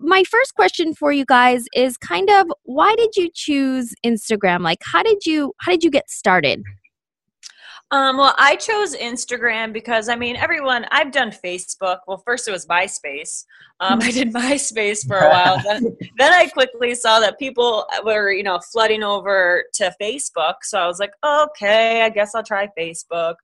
my 0.00 0.24
first 0.24 0.54
question 0.54 0.94
for 0.94 1.12
you 1.12 1.24
guys 1.26 1.64
is 1.74 1.96
kind 1.98 2.28
of 2.30 2.46
why 2.64 2.94
did 2.96 3.14
you 3.14 3.28
choose 3.32 3.94
Instagram? 4.04 4.62
Like 4.62 4.78
how 4.82 5.02
did 5.02 5.26
you 5.26 5.52
how 5.60 5.70
did 5.70 5.84
you 5.84 5.90
get 5.90 6.08
started? 6.08 6.62
Um, 7.92 8.16
well, 8.16 8.34
I 8.38 8.56
chose 8.56 8.96
Instagram 8.96 9.70
because 9.70 10.08
I 10.08 10.16
mean, 10.16 10.34
everyone. 10.36 10.86
I've 10.90 11.12
done 11.12 11.30
Facebook. 11.30 11.98
Well, 12.06 12.22
first 12.24 12.48
it 12.48 12.50
was 12.50 12.66
MySpace. 12.66 13.44
Um, 13.80 14.00
I 14.00 14.10
did 14.10 14.32
MySpace 14.32 15.06
for 15.06 15.18
a 15.18 15.28
while. 15.28 15.62
then, 15.62 15.94
then 16.18 16.32
I 16.32 16.48
quickly 16.48 16.94
saw 16.94 17.20
that 17.20 17.38
people 17.38 17.86
were, 18.02 18.32
you 18.32 18.44
know, 18.44 18.58
flooding 18.72 19.02
over 19.02 19.64
to 19.74 19.94
Facebook. 20.00 20.54
So 20.62 20.80
I 20.80 20.86
was 20.86 20.98
like, 21.00 21.12
okay, 21.22 22.00
I 22.00 22.08
guess 22.08 22.34
I'll 22.34 22.42
try 22.42 22.66
Facebook. 22.78 23.34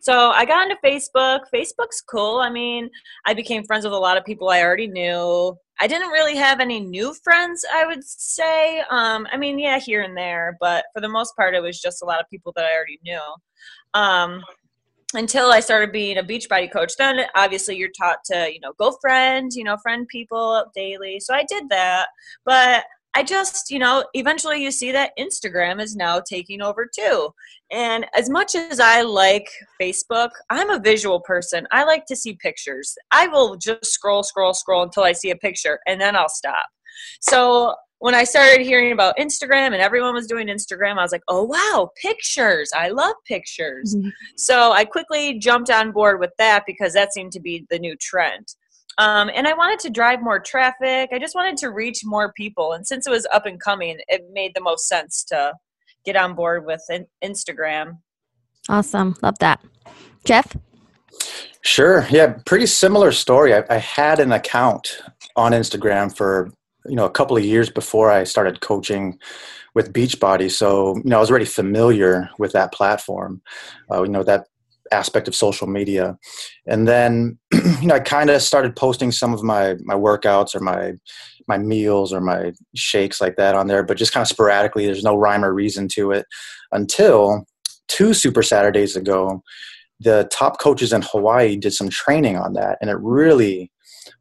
So 0.00 0.28
I 0.28 0.44
got 0.44 0.70
into 0.70 0.76
Facebook. 0.84 1.40
Facebook's 1.52 2.02
cool. 2.02 2.38
I 2.38 2.50
mean, 2.50 2.90
I 3.24 3.32
became 3.32 3.64
friends 3.64 3.84
with 3.86 3.94
a 3.94 3.98
lot 3.98 4.18
of 4.18 4.26
people 4.26 4.50
I 4.50 4.62
already 4.62 4.88
knew. 4.88 5.56
I 5.78 5.86
didn't 5.86 6.08
really 6.08 6.36
have 6.36 6.60
any 6.60 6.80
new 6.80 7.14
friends, 7.22 7.64
I 7.72 7.86
would 7.86 8.02
say. 8.04 8.80
Um, 8.90 9.26
I 9.30 9.36
mean, 9.36 9.58
yeah, 9.58 9.78
here 9.78 10.02
and 10.02 10.16
there, 10.16 10.56
but 10.60 10.86
for 10.94 11.00
the 11.00 11.08
most 11.08 11.36
part, 11.36 11.54
it 11.54 11.60
was 11.60 11.80
just 11.80 12.02
a 12.02 12.06
lot 12.06 12.20
of 12.20 12.30
people 12.30 12.52
that 12.56 12.64
I 12.64 12.74
already 12.74 12.98
knew. 13.04 13.20
Um, 13.94 14.42
until 15.14 15.52
I 15.52 15.60
started 15.60 15.92
being 15.92 16.18
a 16.18 16.22
Beachbody 16.22 16.70
coach, 16.70 16.96
then 16.96 17.20
obviously 17.34 17.76
you're 17.76 17.90
taught 17.96 18.24
to, 18.24 18.52
you 18.52 18.60
know, 18.60 18.72
go 18.78 18.96
friend, 19.00 19.52
you 19.52 19.64
know, 19.64 19.76
friend 19.76 20.06
people 20.08 20.64
daily. 20.74 21.20
So 21.20 21.34
I 21.34 21.44
did 21.44 21.68
that, 21.68 22.08
but 22.44 22.84
I 23.16 23.22
just, 23.22 23.70
you 23.70 23.78
know, 23.78 24.04
eventually 24.12 24.62
you 24.62 24.70
see 24.70 24.92
that 24.92 25.12
Instagram 25.18 25.80
is 25.80 25.96
now 25.96 26.20
taking 26.20 26.60
over 26.60 26.86
too. 26.86 27.30
And 27.72 28.04
as 28.14 28.28
much 28.28 28.54
as 28.54 28.78
I 28.78 29.00
like 29.00 29.48
Facebook, 29.80 30.28
I'm 30.50 30.68
a 30.68 30.78
visual 30.78 31.20
person. 31.20 31.66
I 31.70 31.84
like 31.84 32.04
to 32.08 32.16
see 32.16 32.34
pictures. 32.34 32.94
I 33.12 33.26
will 33.28 33.56
just 33.56 33.86
scroll, 33.86 34.22
scroll, 34.22 34.52
scroll 34.52 34.82
until 34.82 35.02
I 35.02 35.12
see 35.12 35.30
a 35.30 35.36
picture 35.36 35.78
and 35.86 35.98
then 35.98 36.14
I'll 36.14 36.28
stop. 36.28 36.66
So 37.22 37.74
when 38.00 38.14
I 38.14 38.24
started 38.24 38.66
hearing 38.66 38.92
about 38.92 39.16
Instagram 39.16 39.68
and 39.68 39.76
everyone 39.76 40.12
was 40.12 40.26
doing 40.26 40.48
Instagram, 40.48 40.98
I 40.98 41.02
was 41.02 41.12
like, 41.12 41.24
oh, 41.28 41.44
wow, 41.44 41.88
pictures. 42.02 42.70
I 42.76 42.88
love 42.88 43.14
pictures. 43.26 43.96
Mm-hmm. 43.96 44.10
So 44.36 44.72
I 44.72 44.84
quickly 44.84 45.38
jumped 45.38 45.70
on 45.70 45.90
board 45.90 46.20
with 46.20 46.32
that 46.36 46.64
because 46.66 46.92
that 46.92 47.14
seemed 47.14 47.32
to 47.32 47.40
be 47.40 47.66
the 47.70 47.78
new 47.78 47.96
trend. 47.96 48.54
Um, 48.98 49.30
and 49.34 49.46
I 49.46 49.52
wanted 49.52 49.78
to 49.80 49.90
drive 49.90 50.22
more 50.22 50.40
traffic. 50.40 51.10
I 51.12 51.18
just 51.18 51.34
wanted 51.34 51.56
to 51.58 51.70
reach 51.70 52.00
more 52.04 52.32
people. 52.32 52.72
And 52.72 52.86
since 52.86 53.06
it 53.06 53.10
was 53.10 53.26
up 53.32 53.44
and 53.44 53.60
coming, 53.60 53.98
it 54.08 54.22
made 54.32 54.52
the 54.54 54.62
most 54.62 54.88
sense 54.88 55.22
to 55.24 55.52
get 56.04 56.16
on 56.16 56.34
board 56.34 56.64
with 56.64 56.82
Instagram. 57.22 57.98
Awesome. 58.68 59.16
Love 59.22 59.38
that. 59.40 59.60
Jeff? 60.24 60.56
Sure. 61.60 62.06
Yeah, 62.10 62.34
pretty 62.46 62.66
similar 62.66 63.12
story. 63.12 63.54
I, 63.54 63.64
I, 63.68 63.76
had 63.76 64.20
an 64.20 64.32
account 64.32 65.02
on 65.34 65.52
Instagram 65.52 66.16
for 66.16 66.50
you 66.86 66.94
know 66.94 67.04
a 67.04 67.10
couple 67.10 67.36
of 67.36 67.44
years 67.44 67.70
before 67.70 68.10
I 68.10 68.24
started 68.24 68.60
coaching 68.60 69.18
with 69.74 69.92
Beachbody, 69.92 70.50
so 70.50 70.96
you 70.96 71.10
know 71.10 71.16
I 71.16 71.20
was 71.20 71.30
already 71.30 71.44
familiar 71.44 72.30
with 72.38 72.52
that 72.52 72.72
platform. 72.72 73.42
Uh, 73.90 74.04
you 74.04 74.10
know 74.10 74.22
that 74.22 74.46
aspect 74.92 75.28
of 75.28 75.34
social 75.34 75.66
media 75.66 76.16
and 76.66 76.86
then 76.86 77.38
you 77.80 77.86
know 77.86 77.94
i 77.94 78.00
kind 78.00 78.30
of 78.30 78.42
started 78.42 78.76
posting 78.76 79.12
some 79.12 79.32
of 79.32 79.42
my 79.42 79.76
my 79.84 79.94
workouts 79.94 80.54
or 80.54 80.60
my 80.60 80.92
my 81.48 81.58
meals 81.58 82.12
or 82.12 82.20
my 82.20 82.52
shakes 82.74 83.20
like 83.20 83.36
that 83.36 83.54
on 83.54 83.66
there 83.66 83.82
but 83.82 83.96
just 83.96 84.12
kind 84.12 84.22
of 84.22 84.28
sporadically 84.28 84.86
there's 84.86 85.04
no 85.04 85.16
rhyme 85.16 85.44
or 85.44 85.52
reason 85.52 85.88
to 85.88 86.10
it 86.10 86.26
until 86.72 87.44
two 87.88 88.14
super 88.14 88.42
saturdays 88.42 88.96
ago 88.96 89.42
the 90.00 90.28
top 90.30 90.60
coaches 90.60 90.92
in 90.92 91.02
hawaii 91.02 91.56
did 91.56 91.72
some 91.72 91.88
training 91.88 92.36
on 92.36 92.52
that 92.54 92.78
and 92.80 92.90
it 92.90 92.98
really 93.00 93.70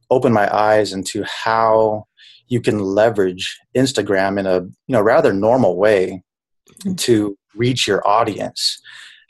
opened 0.10 0.34
my 0.34 0.54
eyes 0.56 0.94
into 0.94 1.24
how 1.24 2.06
you 2.48 2.62
can 2.62 2.80
leverage 2.80 3.60
Instagram 3.76 4.40
in 4.40 4.46
a 4.46 4.62
you 4.62 4.72
know 4.90 5.02
rather 5.02 5.34
normal 5.34 5.78
way 5.78 6.24
mm-hmm. 6.70 6.96
to 6.96 7.38
reach 7.56 7.88
your 7.88 8.06
audience 8.08 8.82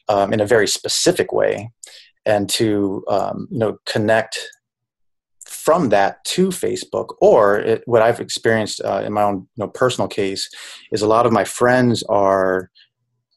um, 0.10 0.34
in 0.34 0.40
a 0.40 0.46
very 0.46 0.68
specific 0.68 1.32
way 1.32 1.72
and 2.26 2.50
to 2.50 3.04
um, 3.08 3.48
you 3.52 3.60
know 3.60 3.78
connect 3.86 4.40
from 5.46 5.90
that 5.90 6.24
to 6.26 6.50
Facebook. 6.50 7.16
Or 7.22 7.58
it, 7.58 7.84
what 7.86 8.02
I've 8.02 8.20
experienced 8.20 8.82
uh, 8.84 9.04
in 9.06 9.14
my 9.14 9.24
own 9.24 9.48
you 9.56 9.64
know, 9.64 9.68
personal 9.68 10.08
case 10.08 10.50
is 10.92 11.02
a 11.02 11.08
lot 11.08 11.26
of 11.26 11.32
my 11.32 11.44
friends 11.44 12.04
are 12.04 12.70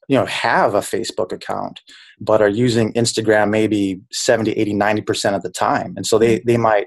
you 0.08 0.16
know 0.16 0.26
have 0.26 0.74
a 0.74 0.80
facebook 0.80 1.32
account 1.32 1.80
but 2.18 2.40
are 2.40 2.48
using 2.48 2.92
instagram 2.94 3.50
maybe 3.50 4.00
70 4.10 4.52
80 4.52 4.74
90% 4.74 5.36
of 5.36 5.42
the 5.42 5.50
time 5.50 5.92
and 5.96 6.06
so 6.06 6.18
they 6.18 6.40
they 6.46 6.56
might 6.56 6.86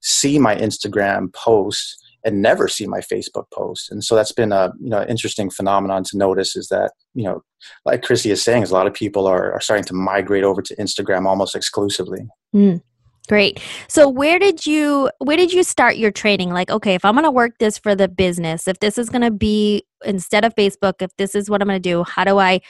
see 0.00 0.38
my 0.38 0.56
instagram 0.56 1.32
posts 1.34 2.03
and 2.24 2.42
never 2.42 2.68
see 2.68 2.86
my 2.86 3.00
facebook 3.00 3.44
posts 3.52 3.90
and 3.90 4.02
so 4.04 4.14
that's 4.14 4.32
been 4.32 4.52
a 4.52 4.72
you 4.80 4.88
know 4.88 5.04
interesting 5.04 5.50
phenomenon 5.50 6.02
to 6.04 6.16
notice 6.16 6.56
is 6.56 6.68
that 6.68 6.92
you 7.14 7.24
know 7.24 7.42
like 7.84 8.02
krissi 8.02 8.30
is 8.30 8.42
saying 8.42 8.62
is 8.62 8.70
a 8.70 8.74
lot 8.74 8.86
of 8.86 8.94
people 8.94 9.26
are, 9.26 9.52
are 9.52 9.60
starting 9.60 9.84
to 9.84 9.94
migrate 9.94 10.44
over 10.44 10.62
to 10.62 10.74
instagram 10.76 11.26
almost 11.26 11.54
exclusively 11.54 12.26
mm. 12.54 12.80
Great. 13.26 13.58
So 13.88 14.06
where 14.06 14.38
did 14.38 14.66
you 14.66 15.10
where 15.18 15.36
did 15.38 15.50
you 15.50 15.62
start 15.62 15.96
your 15.96 16.10
training? 16.10 16.50
Like, 16.50 16.70
okay, 16.70 16.94
if 16.94 17.06
I'm 17.06 17.14
going 17.14 17.24
to 17.24 17.30
work 17.30 17.52
this 17.58 17.78
for 17.78 17.94
the 17.94 18.06
business, 18.06 18.68
if 18.68 18.80
this 18.80 18.98
is 18.98 19.08
going 19.08 19.22
to 19.22 19.30
be 19.30 19.86
instead 20.04 20.44
of 20.44 20.54
Facebook, 20.54 20.94
if 21.00 21.10
this 21.16 21.34
is 21.34 21.48
what 21.48 21.62
I'm 21.62 21.68
going 21.68 21.80
to 21.80 21.88
do, 21.88 22.04
how 22.04 22.24
do 22.24 22.38
I 22.38 22.60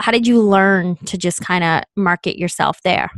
how 0.00 0.10
did 0.10 0.26
you 0.26 0.42
learn 0.42 0.96
to 1.06 1.16
just 1.16 1.40
kind 1.42 1.62
of 1.62 1.84
market 1.96 2.36
yourself 2.36 2.80
there? 2.82 3.08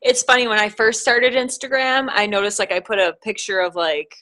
It's 0.00 0.22
funny 0.22 0.48
when 0.48 0.58
I 0.58 0.70
first 0.70 1.02
started 1.02 1.34
Instagram, 1.34 2.08
I 2.10 2.26
noticed 2.26 2.58
like 2.58 2.72
I 2.72 2.80
put 2.80 2.98
a 2.98 3.14
picture 3.22 3.60
of 3.60 3.74
like 3.74 4.16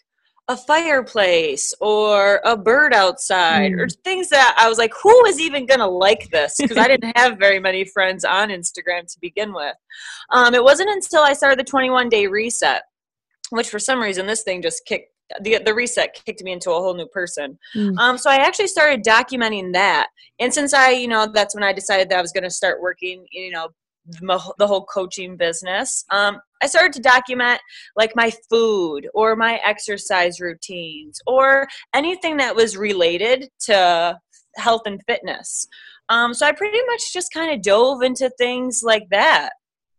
a 0.48 0.56
fireplace 0.56 1.74
or 1.80 2.40
a 2.44 2.56
bird 2.56 2.94
outside 2.94 3.72
mm. 3.72 3.80
or 3.80 3.88
things 3.88 4.30
that 4.30 4.54
I 4.58 4.68
was 4.68 4.78
like, 4.78 4.92
who 5.02 5.26
is 5.26 5.38
even 5.38 5.66
going 5.66 5.80
to 5.80 5.86
like 5.86 6.30
this? 6.30 6.56
Because 6.58 6.78
I 6.78 6.88
didn't 6.88 7.16
have 7.16 7.38
very 7.38 7.60
many 7.60 7.84
friends 7.84 8.24
on 8.24 8.48
Instagram 8.48 9.02
to 9.12 9.18
begin 9.20 9.52
with. 9.52 9.76
Um, 10.30 10.54
it 10.54 10.64
wasn't 10.64 10.90
until 10.90 11.22
I 11.22 11.34
started 11.34 11.58
the 11.58 11.64
21 11.64 12.08
day 12.08 12.26
reset, 12.26 12.82
which 13.50 13.68
for 13.68 13.78
some 13.78 14.00
reason 14.00 14.26
this 14.26 14.42
thing 14.42 14.62
just 14.62 14.84
kicked. 14.86 15.12
The, 15.42 15.60
the 15.62 15.74
reset 15.74 16.18
kicked 16.24 16.42
me 16.42 16.52
into 16.52 16.70
a 16.70 16.80
whole 16.80 16.94
new 16.94 17.06
person. 17.08 17.58
Mm. 17.76 17.98
Um, 17.98 18.16
so 18.16 18.30
I 18.30 18.36
actually 18.36 18.68
started 18.68 19.04
documenting 19.04 19.74
that. 19.74 20.08
And 20.38 20.54
since 20.54 20.72
I, 20.72 20.92
you 20.92 21.06
know, 21.06 21.30
that's 21.30 21.54
when 21.54 21.62
I 21.62 21.74
decided 21.74 22.08
that 22.08 22.18
I 22.18 22.22
was 22.22 22.32
going 22.32 22.44
to 22.44 22.50
start 22.50 22.80
working, 22.80 23.26
you 23.30 23.50
know, 23.50 23.68
the 24.22 24.66
whole 24.66 24.86
coaching 24.86 25.36
business. 25.36 26.06
Um, 26.10 26.40
I 26.62 26.66
started 26.66 26.92
to 26.94 27.00
document 27.00 27.60
like 27.96 28.12
my 28.14 28.32
food 28.50 29.08
or 29.14 29.36
my 29.36 29.60
exercise 29.64 30.40
routines 30.40 31.20
or 31.26 31.66
anything 31.94 32.38
that 32.38 32.56
was 32.56 32.76
related 32.76 33.48
to 33.66 34.18
health 34.56 34.82
and 34.86 35.00
fitness. 35.06 35.66
Um, 36.08 36.34
so 36.34 36.46
I 36.46 36.52
pretty 36.52 36.78
much 36.86 37.12
just 37.12 37.32
kind 37.32 37.52
of 37.52 37.62
dove 37.62 38.02
into 38.02 38.30
things 38.38 38.82
like 38.84 39.08
that. 39.10 39.50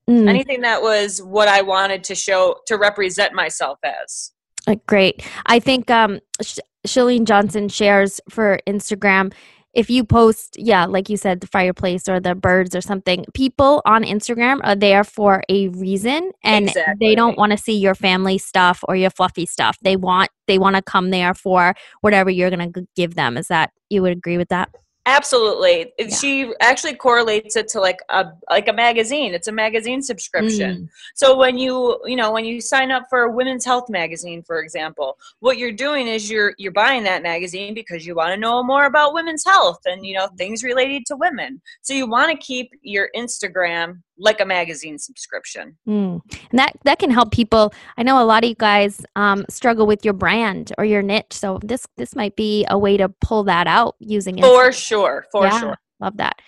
Mm. 0.10 0.28
Anything 0.28 0.62
that 0.62 0.82
was 0.82 1.22
what 1.22 1.48
I 1.48 1.62
wanted 1.62 2.04
to 2.06 2.16
show 2.16 2.58
to 2.66 2.78
represent 2.78 3.34
myself 3.34 3.78
as. 3.84 4.32
Uh, 4.66 4.76
great. 4.88 5.26
I 5.46 5.60
think 5.60 5.92
um, 5.92 6.20
Sh- 6.42 6.60
Chalene 6.88 7.26
Johnson 7.26 7.70
shares 7.70 8.20
for 8.30 8.60
Instagram 8.68 9.34
if 9.74 9.90
you 9.90 10.04
post, 10.04 10.58
yeah, 10.58 10.86
like 10.86 11.10
you 11.10 11.18
said, 11.18 11.42
the 11.42 11.48
fireplace 11.48 12.10
or 12.10 12.20
the 12.20 12.34
birds 12.34 12.76
or 12.76 12.82
something, 12.82 13.26
people 13.34 13.82
on 13.86 14.04
Instagram 14.04 14.60
are 14.64 14.76
there 14.76 15.04
for 15.04 15.44
a 15.48 15.70
reason 15.70 16.32
and 16.44 16.70
exactly. 16.70 17.08
they 17.08 17.16
don't 17.16 17.38
want 17.38 17.52
to 17.52 17.58
see 17.58 17.78
your 17.78 17.96
family 17.96 18.38
stuff 18.38 18.84
or 18.88 18.96
your 18.96 19.12
fluffy 19.12 19.46
stuff. 19.46 19.78
They 19.82 19.96
want 19.96 20.32
they 20.48 20.58
want 20.58 20.76
to 20.76 20.82
come 20.82 21.12
there 21.12 21.36
for 21.36 21.76
whatever 22.02 22.30
you're 22.30 22.50
going 22.50 22.74
to 22.74 22.88
give 22.96 23.16
them. 23.16 23.38
Is 23.38 23.48
that 23.48 23.72
you 23.90 24.02
would 24.02 24.12
agree 24.12 24.38
with 24.38 24.50
that? 24.50 24.70
Absolutely. 25.10 25.92
Yeah. 25.98 26.16
She 26.16 26.54
actually 26.62 26.96
correlates 26.96 27.56
it 27.56 27.68
to 27.70 27.82
like 27.82 28.00
a 28.10 28.28
like 28.50 28.68
a 28.68 28.74
magazine. 28.74 29.34
It's 29.34 29.48
a 29.48 29.52
magazine 29.52 30.04
subscription. 30.04 30.84
Mm. 30.84 30.90
So 31.16 31.36
when 31.36 31.58
you, 31.58 32.00
you 32.06 32.16
know, 32.16 32.32
when 32.32 32.46
you 32.46 32.62
sign 32.62 32.92
up 32.92 33.06
for 33.10 33.24
a 33.24 33.32
women's 33.32 33.66
health 33.66 33.90
magazine, 33.90 34.44
for 34.44 34.62
example, 34.62 35.18
what 35.40 35.58
you're 35.58 35.72
doing 35.72 36.08
is 36.08 36.30
you're 36.30 36.54
you're 36.60 36.72
buying 36.72 37.04
that 37.04 37.24
magazine 37.24 37.74
because 37.74 38.06
you 38.06 38.14
want 38.14 38.34
to 38.34 38.40
know 38.40 38.62
more 38.64 38.86
about 38.86 39.16
women's 39.16 39.44
health 39.44 39.80
and, 39.86 40.06
you 40.06 40.16
know, 40.16 40.28
things 40.38 40.64
related 40.64 41.06
to 41.08 41.16
women. 41.16 41.60
So 41.82 41.94
you 41.94 42.08
want 42.08 42.32
to 42.32 42.38
keep 42.38 42.70
your 42.84 43.10
Instagram 43.16 44.02
like 44.20 44.42
a 44.42 44.46
magazine 44.46 45.00
subscription. 45.00 45.78
Mm. 45.88 46.22
And 46.52 46.60
that 46.60 46.74
that 46.84 47.00
can 47.00 47.10
help 47.10 47.32
people. 47.32 47.74
I 47.98 48.04
know 48.04 48.22
a 48.22 48.26
lot 48.26 48.44
of 48.44 48.50
you 48.50 48.56
guys 48.56 49.02
um, 49.16 49.46
struggle 49.50 49.88
with 49.88 50.04
your 50.06 50.14
brand 50.14 50.72
or 50.78 50.86
your 50.86 51.02
niche, 51.02 51.32
so 51.32 51.60
this 51.64 51.88
this 51.98 52.16
might 52.16 52.36
be 52.36 52.66
a 52.70 52.78
way 52.78 52.98
to 52.98 53.10
pull 53.22 53.44
that 53.46 53.68
out 53.68 53.96
using 54.00 54.38
it. 54.38 54.44
For 54.44 54.72
sure, 54.72 55.26
for 55.32 55.46
yeah, 55.46 55.60
sure. 55.60 55.78
Love 56.00 56.18
that, 56.18 56.42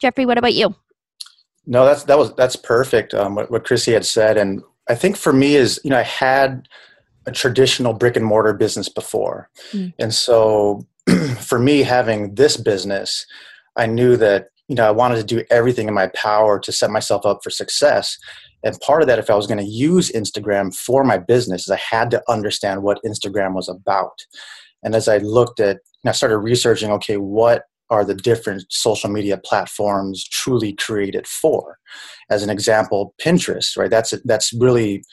Jeffrey. 0.00 0.26
What 0.26 0.38
about 0.38 0.54
you? 0.54 0.74
No, 1.64 1.84
that's 1.84 2.04
that 2.04 2.18
was 2.18 2.34
that's 2.34 2.56
perfect. 2.56 3.14
Um, 3.14 3.36
what 3.36 3.50
what 3.50 3.64
Krissi 3.64 3.92
had 3.92 4.04
said, 4.04 4.36
and 4.36 4.62
I 4.88 4.94
think 4.94 5.16
for 5.16 5.32
me 5.32 5.54
is 5.54 5.80
you 5.84 5.90
know 5.90 5.98
I 5.98 6.02
had 6.02 6.68
a 7.24 7.30
traditional 7.30 7.92
brick 7.92 8.16
and 8.16 8.26
mortar 8.26 8.52
business 8.52 8.88
before, 8.88 9.48
mm. 9.72 9.92
and 9.98 10.12
so 10.12 10.86
for 11.40 11.58
me 11.58 11.82
having 11.82 12.34
this 12.34 12.56
business, 12.56 13.26
I 13.76 13.86
knew 13.86 14.16
that 14.16 14.48
you 14.68 14.74
know, 14.74 14.86
I 14.86 14.90
wanted 14.90 15.16
to 15.16 15.24
do 15.24 15.44
everything 15.50 15.88
in 15.88 15.94
my 15.94 16.08
power 16.08 16.58
to 16.60 16.72
set 16.72 16.90
myself 16.90 17.26
up 17.26 17.40
for 17.42 17.50
success. 17.50 18.16
And 18.64 18.78
part 18.80 19.02
of 19.02 19.08
that, 19.08 19.18
if 19.18 19.28
I 19.28 19.34
was 19.34 19.46
going 19.46 19.58
to 19.58 19.70
use 19.70 20.12
Instagram 20.12 20.74
for 20.74 21.04
my 21.04 21.18
business, 21.18 21.62
is 21.62 21.70
I 21.70 21.76
had 21.76 22.10
to 22.12 22.22
understand 22.28 22.82
what 22.82 23.02
Instagram 23.04 23.54
was 23.54 23.68
about. 23.68 24.24
And 24.82 24.94
as 24.94 25.08
I 25.08 25.18
looked 25.18 25.60
at, 25.60 25.78
and 26.04 26.08
I 26.08 26.12
started 26.12 26.38
researching, 26.38 26.90
okay, 26.92 27.16
what 27.16 27.64
are 27.90 28.04
the 28.04 28.14
different 28.14 28.64
social 28.70 29.10
media 29.10 29.36
platforms 29.36 30.26
truly 30.26 30.72
created 30.72 31.26
for? 31.26 31.78
As 32.30 32.42
an 32.42 32.50
example, 32.50 33.14
Pinterest, 33.20 33.76
right? 33.76 33.90
That's 33.90 34.14
that's 34.24 34.52
really 34.52 35.04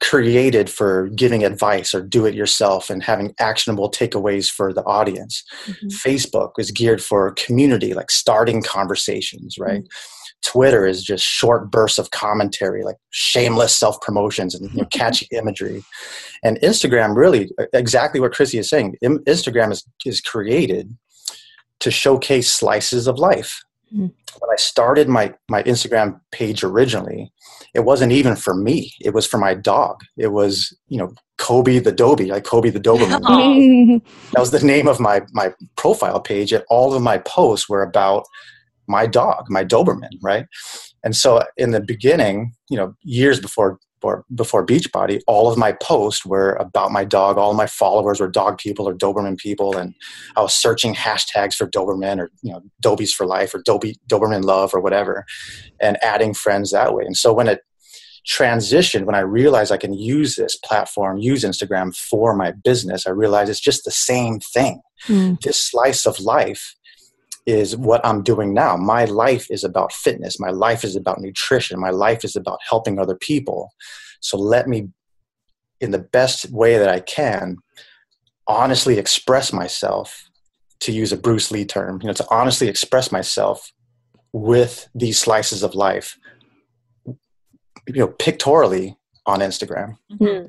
created 0.00 0.70
for 0.70 1.08
giving 1.08 1.44
advice 1.44 1.94
or 1.94 2.00
do 2.00 2.24
it 2.24 2.34
yourself 2.34 2.88
and 2.88 3.02
having 3.02 3.34
actionable 3.40 3.90
takeaways 3.90 4.50
for 4.50 4.72
the 4.72 4.84
audience. 4.84 5.42
Mm-hmm. 5.66 5.88
Facebook 5.88 6.52
is 6.58 6.70
geared 6.70 7.02
for 7.02 7.32
community, 7.32 7.94
like 7.94 8.10
starting 8.10 8.62
conversations, 8.62 9.56
right? 9.58 9.80
Mm-hmm. 9.80 10.48
Twitter 10.48 10.86
is 10.86 11.02
just 11.02 11.24
short 11.24 11.70
bursts 11.70 11.98
of 11.98 12.12
commentary, 12.12 12.84
like 12.84 12.96
shameless 13.10 13.76
self 13.76 14.00
promotions 14.00 14.54
and 14.54 14.70
you 14.70 14.82
know, 14.82 14.88
catchy 14.92 15.26
imagery. 15.32 15.84
And 16.44 16.58
Instagram, 16.60 17.16
really, 17.16 17.50
exactly 17.72 18.20
what 18.20 18.32
Krissi 18.32 18.60
is 18.60 18.68
saying, 18.68 18.94
Instagram 19.02 19.72
is, 19.72 19.84
is 20.06 20.20
created 20.20 20.96
to 21.80 21.90
showcase 21.90 22.52
slices 22.52 23.06
of 23.06 23.18
life. 23.18 23.60
Mm-hmm. 23.92 24.06
When 24.40 24.50
I 24.52 24.56
started 24.56 25.08
my, 25.08 25.34
my 25.48 25.62
Instagram 25.64 26.20
page 26.32 26.62
originally, 26.62 27.32
it 27.74 27.80
wasn't 27.80 28.12
even 28.12 28.36
for 28.36 28.54
me. 28.54 28.92
It 29.00 29.14
was 29.14 29.26
for 29.26 29.38
my 29.38 29.54
dog. 29.54 30.00
It 30.16 30.28
was, 30.28 30.76
you 30.88 30.98
know, 30.98 31.14
Kobe 31.38 31.78
the 31.78 31.92
Dobie, 31.92 32.30
like 32.30 32.44
Kobe 32.44 32.70
the 32.70 32.80
Doberman. 32.80 34.02
that 34.32 34.40
was 34.40 34.50
the 34.50 34.64
name 34.64 34.88
of 34.88 35.00
my 35.00 35.22
my 35.32 35.54
profile 35.76 36.20
page. 36.20 36.52
And 36.52 36.64
all 36.68 36.94
of 36.94 37.02
my 37.02 37.18
posts 37.18 37.68
were 37.68 37.82
about 37.82 38.24
my 38.88 39.06
dog, 39.06 39.46
my 39.48 39.64
Doberman, 39.64 40.10
right? 40.22 40.46
And 41.04 41.14
so 41.14 41.42
in 41.56 41.70
the 41.70 41.80
beginning, 41.80 42.54
you 42.68 42.76
know, 42.76 42.94
years 43.02 43.40
before 43.40 43.78
before, 44.00 44.24
before 44.34 44.64
Beachbody, 44.64 45.20
all 45.26 45.50
of 45.50 45.58
my 45.58 45.72
posts 45.72 46.24
were 46.24 46.52
about 46.54 46.92
my 46.92 47.04
dog. 47.04 47.38
All 47.38 47.54
my 47.54 47.66
followers 47.66 48.20
were 48.20 48.28
dog 48.28 48.58
people 48.58 48.88
or 48.88 48.94
Doberman 48.94 49.38
people, 49.38 49.76
and 49.76 49.94
I 50.36 50.42
was 50.42 50.54
searching 50.54 50.94
hashtags 50.94 51.54
for 51.54 51.66
Doberman 51.66 52.18
or 52.18 52.30
you 52.42 52.52
know 52.52 52.62
Dobies 52.82 53.12
for 53.12 53.26
life 53.26 53.54
or 53.54 53.62
Dobie 53.62 53.96
Doberman 54.08 54.44
love 54.44 54.74
or 54.74 54.80
whatever, 54.80 55.24
and 55.80 55.96
adding 56.02 56.34
friends 56.34 56.70
that 56.70 56.94
way. 56.94 57.04
And 57.04 57.16
so 57.16 57.32
when 57.32 57.48
it 57.48 57.62
transitioned, 58.28 59.04
when 59.04 59.14
I 59.14 59.20
realized 59.20 59.72
I 59.72 59.78
can 59.78 59.94
use 59.94 60.36
this 60.36 60.56
platform, 60.56 61.18
use 61.18 61.44
Instagram 61.44 61.96
for 61.96 62.34
my 62.34 62.52
business, 62.52 63.06
I 63.06 63.10
realized 63.10 63.50
it's 63.50 63.60
just 63.60 63.84
the 63.84 63.90
same 63.90 64.38
thing. 64.40 64.82
Mm. 65.06 65.40
This 65.40 65.60
slice 65.60 66.06
of 66.06 66.20
life 66.20 66.74
is 67.48 67.74
what 67.74 68.04
I'm 68.04 68.22
doing 68.22 68.52
now. 68.52 68.76
My 68.76 69.06
life 69.06 69.50
is 69.50 69.64
about 69.64 69.90
fitness. 69.90 70.38
My 70.38 70.50
life 70.50 70.84
is 70.84 70.94
about 70.94 71.18
nutrition. 71.18 71.80
My 71.80 71.88
life 71.88 72.22
is 72.22 72.36
about 72.36 72.58
helping 72.68 72.98
other 72.98 73.16
people. 73.16 73.70
So 74.20 74.36
let 74.36 74.68
me, 74.68 74.88
in 75.80 75.90
the 75.90 75.98
best 75.98 76.50
way 76.50 76.76
that 76.76 76.90
I 76.90 77.00
can, 77.00 77.56
honestly 78.46 78.98
express 78.98 79.50
myself, 79.50 80.28
to 80.80 80.92
use 80.92 81.10
a 81.10 81.16
Bruce 81.16 81.50
Lee 81.50 81.64
term, 81.64 82.00
you 82.02 82.06
know, 82.06 82.12
to 82.12 82.26
honestly 82.30 82.68
express 82.68 83.10
myself 83.10 83.72
with 84.32 84.88
these 84.94 85.18
slices 85.18 85.62
of 85.62 85.74
life, 85.74 86.18
you 87.06 87.16
know, 87.94 88.08
pictorially 88.08 88.96
on 89.24 89.40
Instagram. 89.40 89.96
Mm-hmm. 90.12 90.48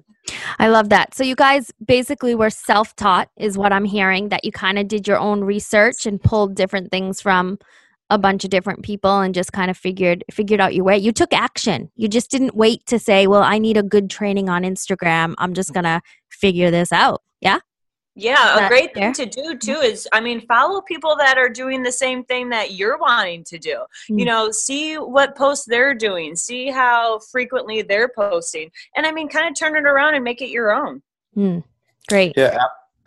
I 0.59 0.67
love 0.67 0.89
that. 0.89 1.13
So 1.13 1.23
you 1.23 1.35
guys 1.35 1.71
basically 1.85 2.35
were 2.35 2.49
self-taught 2.49 3.29
is 3.37 3.57
what 3.57 3.73
I'm 3.73 3.85
hearing 3.85 4.29
that 4.29 4.45
you 4.45 4.51
kind 4.51 4.79
of 4.79 4.87
did 4.87 5.07
your 5.07 5.17
own 5.17 5.41
research 5.43 6.05
and 6.05 6.21
pulled 6.21 6.55
different 6.55 6.91
things 6.91 7.21
from 7.21 7.59
a 8.09 8.17
bunch 8.17 8.43
of 8.43 8.49
different 8.49 8.83
people 8.83 9.19
and 9.19 9.35
just 9.35 9.53
kind 9.53 9.69
of 9.69 9.77
figured 9.77 10.23
figured 10.31 10.59
out 10.59 10.73
your 10.73 10.83
way. 10.83 10.97
You 10.97 11.11
took 11.11 11.31
action. 11.31 11.91
You 11.95 12.07
just 12.07 12.31
didn't 12.31 12.55
wait 12.55 12.85
to 12.87 12.97
say, 12.97 13.27
"Well, 13.27 13.43
I 13.43 13.59
need 13.59 13.77
a 13.77 13.83
good 13.83 14.09
training 14.09 14.49
on 14.49 14.63
Instagram. 14.63 15.35
I'm 15.37 15.53
just 15.53 15.73
going 15.73 15.83
to 15.83 16.01
figure 16.29 16.71
this 16.71 16.91
out." 16.91 17.21
Yeah. 17.39 17.59
Yeah, 18.19 18.65
a 18.65 18.67
great 18.67 18.93
thing 18.93 19.13
to 19.13 19.25
do 19.25 19.57
too 19.57 19.79
is, 19.79 20.07
I 20.11 20.19
mean, 20.19 20.41
follow 20.41 20.81
people 20.81 21.15
that 21.17 21.37
are 21.37 21.49
doing 21.49 21.83
the 21.83 21.91
same 21.91 22.23
thing 22.23 22.49
that 22.49 22.73
you're 22.73 22.97
wanting 22.97 23.43
to 23.45 23.57
do. 23.57 23.85
Mm. 24.09 24.19
You 24.19 24.25
know, 24.25 24.51
see 24.51 24.95
what 24.95 25.37
posts 25.37 25.65
they're 25.65 25.95
doing, 25.95 26.35
see 26.35 26.69
how 26.69 27.19
frequently 27.19 27.81
they're 27.81 28.09
posting, 28.09 28.71
and 28.95 29.05
I 29.05 29.11
mean, 29.11 29.29
kind 29.29 29.47
of 29.47 29.57
turn 29.57 29.75
it 29.75 29.85
around 29.85 30.15
and 30.15 30.23
make 30.23 30.41
it 30.41 30.49
your 30.49 30.71
own. 30.71 31.01
Mm. 31.35 31.63
Great. 32.09 32.33
Yeah, 32.35 32.57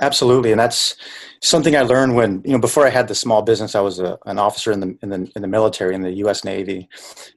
absolutely, 0.00 0.52
and 0.52 0.60
that's 0.60 0.96
something 1.42 1.76
I 1.76 1.82
learned 1.82 2.14
when 2.14 2.40
you 2.44 2.52
know 2.52 2.58
before 2.58 2.86
I 2.86 2.90
had 2.90 3.08
the 3.08 3.14
small 3.14 3.42
business. 3.42 3.74
I 3.74 3.80
was 3.80 3.98
a, 3.98 4.18
an 4.26 4.38
officer 4.38 4.72
in 4.72 4.80
the 4.80 4.98
in 5.02 5.10
the 5.10 5.30
in 5.36 5.42
the 5.42 5.48
military 5.48 5.94
in 5.94 6.02
the 6.02 6.12
U.S. 6.12 6.44
Navy, 6.44 6.88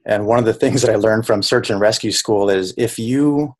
and 0.06 0.26
one 0.26 0.38
of 0.38 0.44
the 0.46 0.54
things 0.62 0.82
that 0.82 0.90
I 0.90 0.96
learned 0.96 1.26
from 1.26 1.42
search 1.42 1.68
and 1.68 1.80
rescue 1.80 2.12
school 2.12 2.48
is 2.48 2.72
if 2.78 2.98
you 2.98 3.54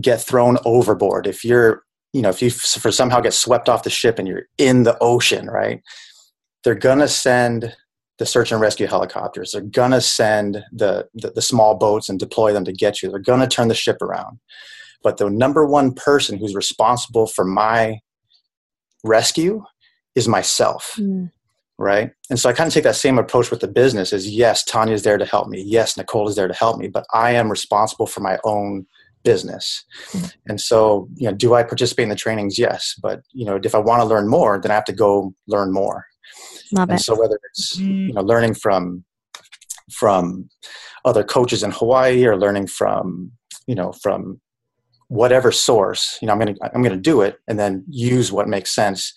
get 0.00 0.22
thrown 0.22 0.56
overboard, 0.64 1.26
if 1.26 1.44
you're 1.44 1.84
you 2.12 2.20
know, 2.20 2.28
if 2.28 2.42
you 2.42 2.50
for 2.50 2.92
somehow 2.92 3.20
get 3.20 3.32
swept 3.32 3.68
off 3.68 3.84
the 3.84 3.90
ship 3.90 4.18
and 4.18 4.28
you're 4.28 4.48
in 4.58 4.82
the 4.82 4.96
ocean, 5.00 5.48
right? 5.48 5.82
They're 6.64 6.74
gonna 6.74 7.08
send 7.08 7.74
the 8.18 8.26
search 8.26 8.52
and 8.52 8.60
rescue 8.60 8.86
helicopters. 8.86 9.52
They're 9.52 9.62
gonna 9.62 10.00
send 10.00 10.62
the, 10.72 11.08
the, 11.14 11.30
the 11.30 11.42
small 11.42 11.74
boats 11.76 12.08
and 12.08 12.18
deploy 12.18 12.52
them 12.52 12.64
to 12.66 12.72
get 12.72 13.02
you. 13.02 13.10
They're 13.10 13.18
gonna 13.18 13.48
turn 13.48 13.68
the 13.68 13.74
ship 13.74 14.00
around. 14.02 14.38
But 15.02 15.16
the 15.16 15.28
number 15.28 15.66
one 15.66 15.94
person 15.94 16.38
who's 16.38 16.54
responsible 16.54 17.26
for 17.26 17.44
my 17.44 17.98
rescue 19.02 19.64
is 20.14 20.28
myself. 20.28 20.94
Mm. 20.98 21.32
Right. 21.78 22.12
And 22.30 22.38
so 22.38 22.48
I 22.48 22.52
kind 22.52 22.68
of 22.68 22.74
take 22.74 22.84
that 22.84 22.94
same 22.94 23.18
approach 23.18 23.50
with 23.50 23.60
the 23.60 23.66
business 23.66 24.12
is 24.12 24.28
yes, 24.28 24.62
Tanya's 24.62 25.02
there 25.02 25.18
to 25.18 25.24
help 25.24 25.48
me. 25.48 25.62
Yes, 25.62 25.96
Nicole 25.96 26.28
is 26.28 26.36
there 26.36 26.46
to 26.46 26.54
help 26.54 26.78
me, 26.78 26.86
but 26.86 27.06
I 27.12 27.32
am 27.32 27.50
responsible 27.50 28.06
for 28.06 28.20
my 28.20 28.38
own 28.44 28.86
business. 29.22 29.84
Mm-hmm. 30.12 30.26
And 30.48 30.60
so, 30.60 31.08
you 31.14 31.28
know, 31.28 31.34
do 31.34 31.54
I 31.54 31.62
participate 31.62 32.04
in 32.04 32.08
the 32.08 32.16
trainings? 32.16 32.58
Yes. 32.58 32.94
But, 33.02 33.22
you 33.32 33.44
know, 33.44 33.58
if 33.62 33.74
I 33.74 33.78
want 33.78 34.02
to 34.02 34.06
learn 34.06 34.28
more, 34.28 34.60
then 34.60 34.70
I 34.70 34.74
have 34.74 34.84
to 34.86 34.92
go 34.92 35.34
learn 35.46 35.72
more. 35.72 36.06
Love 36.72 36.90
and 36.90 36.98
it. 36.98 37.02
so 37.02 37.18
whether 37.18 37.38
it's, 37.50 37.78
you 37.78 38.12
know, 38.12 38.22
learning 38.22 38.54
from, 38.54 39.04
from 39.90 40.48
other 41.04 41.24
coaches 41.24 41.62
in 41.62 41.70
Hawaii 41.70 42.24
or 42.24 42.36
learning 42.36 42.66
from, 42.66 43.32
you 43.66 43.74
know, 43.74 43.92
from 43.92 44.40
whatever 45.08 45.52
source, 45.52 46.18
you 46.22 46.26
know, 46.26 46.32
I'm 46.32 46.38
going 46.38 46.54
to, 46.54 46.60
I'm 46.74 46.82
going 46.82 46.96
to 46.96 47.00
do 47.00 47.20
it 47.20 47.38
and 47.46 47.58
then 47.58 47.84
use 47.88 48.32
what 48.32 48.48
makes 48.48 48.74
sense 48.74 49.12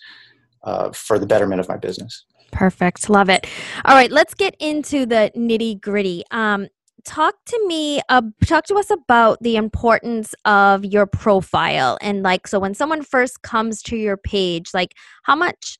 uh, 0.64 0.90
for 0.92 1.18
the 1.18 1.26
betterment 1.26 1.60
of 1.60 1.68
my 1.68 1.76
business. 1.76 2.26
Perfect. 2.52 3.08
Love 3.08 3.28
it. 3.28 3.46
All 3.84 3.94
right, 3.94 4.10
let's 4.10 4.34
get 4.34 4.54
into 4.60 5.06
the 5.06 5.30
nitty 5.36 5.80
gritty. 5.80 6.22
Um, 6.30 6.68
talk 7.06 7.34
to 7.46 7.66
me 7.66 8.00
uh, 8.08 8.22
talk 8.44 8.64
to 8.64 8.74
us 8.74 8.90
about 8.90 9.38
the 9.40 9.56
importance 9.56 10.34
of 10.44 10.84
your 10.84 11.06
profile 11.06 11.96
and 12.00 12.22
like 12.22 12.46
so 12.46 12.58
when 12.58 12.74
someone 12.74 13.02
first 13.02 13.42
comes 13.42 13.80
to 13.80 13.96
your 13.96 14.16
page 14.16 14.70
like 14.74 14.92
how 15.22 15.36
much 15.36 15.78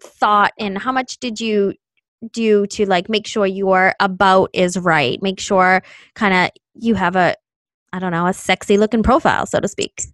thought 0.00 0.52
and 0.58 0.78
how 0.78 0.92
much 0.92 1.18
did 1.18 1.40
you 1.40 1.74
do 2.30 2.66
to 2.68 2.86
like 2.86 3.08
make 3.08 3.26
sure 3.26 3.46
your 3.46 3.94
about 4.00 4.50
is 4.52 4.76
right? 4.78 5.20
Make 5.22 5.40
sure 5.40 5.82
kind 6.14 6.34
of 6.34 6.50
you 6.74 6.94
have 6.94 7.16
a 7.16 7.36
i 7.92 7.98
don't 7.98 8.12
know 8.12 8.26
a 8.26 8.32
sexy 8.32 8.78
looking 8.78 9.02
profile 9.02 9.44
so 9.44 9.60
to 9.60 9.68
speak 9.68 10.06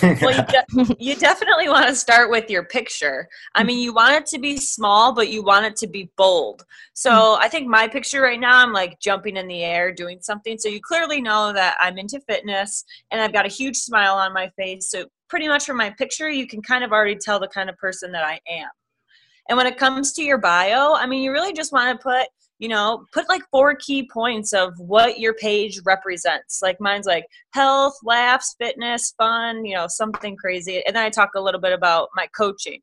well, 0.00 0.16
you, 0.16 0.84
de- 0.84 0.96
you 0.98 1.16
definitely 1.16 1.68
want 1.68 1.88
to 1.88 1.94
start 1.94 2.30
with 2.30 2.48
your 2.48 2.64
picture. 2.64 3.28
I 3.54 3.64
mean, 3.64 3.78
you 3.78 3.92
want 3.92 4.14
it 4.14 4.26
to 4.26 4.38
be 4.38 4.56
small, 4.56 5.12
but 5.12 5.30
you 5.30 5.42
want 5.42 5.66
it 5.66 5.76
to 5.76 5.86
be 5.86 6.10
bold. 6.16 6.64
So 6.94 7.10
mm. 7.10 7.38
I 7.40 7.48
think 7.48 7.68
my 7.68 7.88
picture 7.88 8.22
right 8.22 8.40
now, 8.40 8.58
I'm 8.58 8.72
like 8.72 8.98
jumping 9.00 9.36
in 9.36 9.48
the 9.48 9.62
air 9.62 9.92
doing 9.92 10.18
something. 10.20 10.58
So 10.58 10.68
you 10.68 10.80
clearly 10.80 11.20
know 11.20 11.52
that 11.52 11.76
I'm 11.80 11.98
into 11.98 12.20
fitness 12.20 12.84
and 13.10 13.20
I've 13.20 13.32
got 13.32 13.46
a 13.46 13.50
huge 13.50 13.76
smile 13.76 14.14
on 14.14 14.32
my 14.32 14.48
face. 14.56 14.90
So 14.90 15.06
pretty 15.28 15.48
much 15.48 15.66
from 15.66 15.76
my 15.76 15.90
picture, 15.90 16.30
you 16.30 16.46
can 16.46 16.62
kind 16.62 16.84
of 16.84 16.92
already 16.92 17.16
tell 17.16 17.40
the 17.40 17.48
kind 17.48 17.68
of 17.68 17.76
person 17.78 18.12
that 18.12 18.24
I 18.24 18.40
am. 18.48 18.68
And 19.48 19.56
when 19.56 19.66
it 19.66 19.76
comes 19.76 20.12
to 20.14 20.22
your 20.22 20.38
bio, 20.38 20.94
I 20.94 21.06
mean, 21.06 21.22
you 21.22 21.32
really 21.32 21.52
just 21.52 21.72
want 21.72 21.98
to 21.98 22.02
put 22.02 22.28
you 22.62 22.68
know, 22.68 23.04
put 23.10 23.28
like 23.28 23.42
four 23.50 23.74
key 23.74 24.08
points 24.08 24.52
of 24.52 24.72
what 24.78 25.18
your 25.18 25.34
page 25.34 25.80
represents. 25.84 26.62
Like 26.62 26.80
mine's 26.80 27.06
like 27.06 27.26
health, 27.50 27.94
laughs, 28.04 28.54
fitness, 28.56 29.12
fun, 29.18 29.64
you 29.64 29.74
know, 29.74 29.88
something 29.88 30.36
crazy. 30.36 30.80
And 30.86 30.94
then 30.94 31.02
I 31.02 31.10
talk 31.10 31.30
a 31.34 31.40
little 31.40 31.60
bit 31.60 31.72
about 31.72 32.10
my 32.14 32.28
coaching 32.36 32.80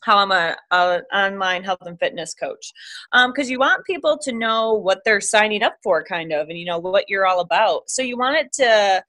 how 0.00 0.16
I'm 0.16 0.32
a, 0.32 0.56
a, 0.72 1.02
online 1.14 1.62
health 1.62 1.82
and 1.82 1.96
fitness 1.98 2.34
coach, 2.34 2.72
because 3.12 3.46
um, 3.46 3.50
you 3.50 3.58
want 3.60 3.84
people 3.84 4.18
to 4.22 4.32
know 4.32 4.72
what 4.72 5.02
they're 5.04 5.20
signing 5.20 5.62
up 5.62 5.76
for, 5.80 6.02
kind 6.02 6.32
of, 6.32 6.48
and 6.48 6.58
you 6.58 6.64
know 6.64 6.80
what 6.80 7.04
you're 7.08 7.24
all 7.24 7.38
about. 7.38 7.88
So 7.88 8.02
you 8.02 8.18
want 8.18 8.36
it 8.36 8.52
to 8.54 9.04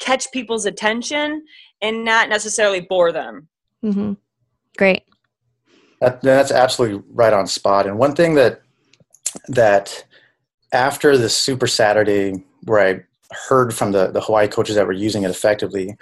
catch 0.00 0.32
people's 0.32 0.66
attention 0.66 1.44
and 1.82 2.04
not 2.04 2.28
necessarily 2.28 2.80
bore 2.80 3.12
them. 3.12 3.46
Mm-hmm. 3.84 4.14
Great. 4.76 5.04
That, 6.00 6.20
that's 6.20 6.50
absolutely 6.50 7.04
right 7.12 7.32
on 7.32 7.46
spot. 7.46 7.86
And 7.86 7.96
one 7.96 8.16
thing 8.16 8.34
that 8.34 8.62
that 9.48 10.04
after 10.72 11.16
the 11.16 11.28
Super 11.28 11.66
Saturday, 11.66 12.44
where 12.62 12.80
I 12.80 13.00
heard 13.48 13.74
from 13.74 13.92
the, 13.92 14.10
the 14.10 14.20
Hawaii 14.20 14.48
coaches 14.48 14.76
that 14.76 14.86
were 14.86 14.92
using 14.92 15.22
it 15.22 15.30
effectively, 15.30 15.96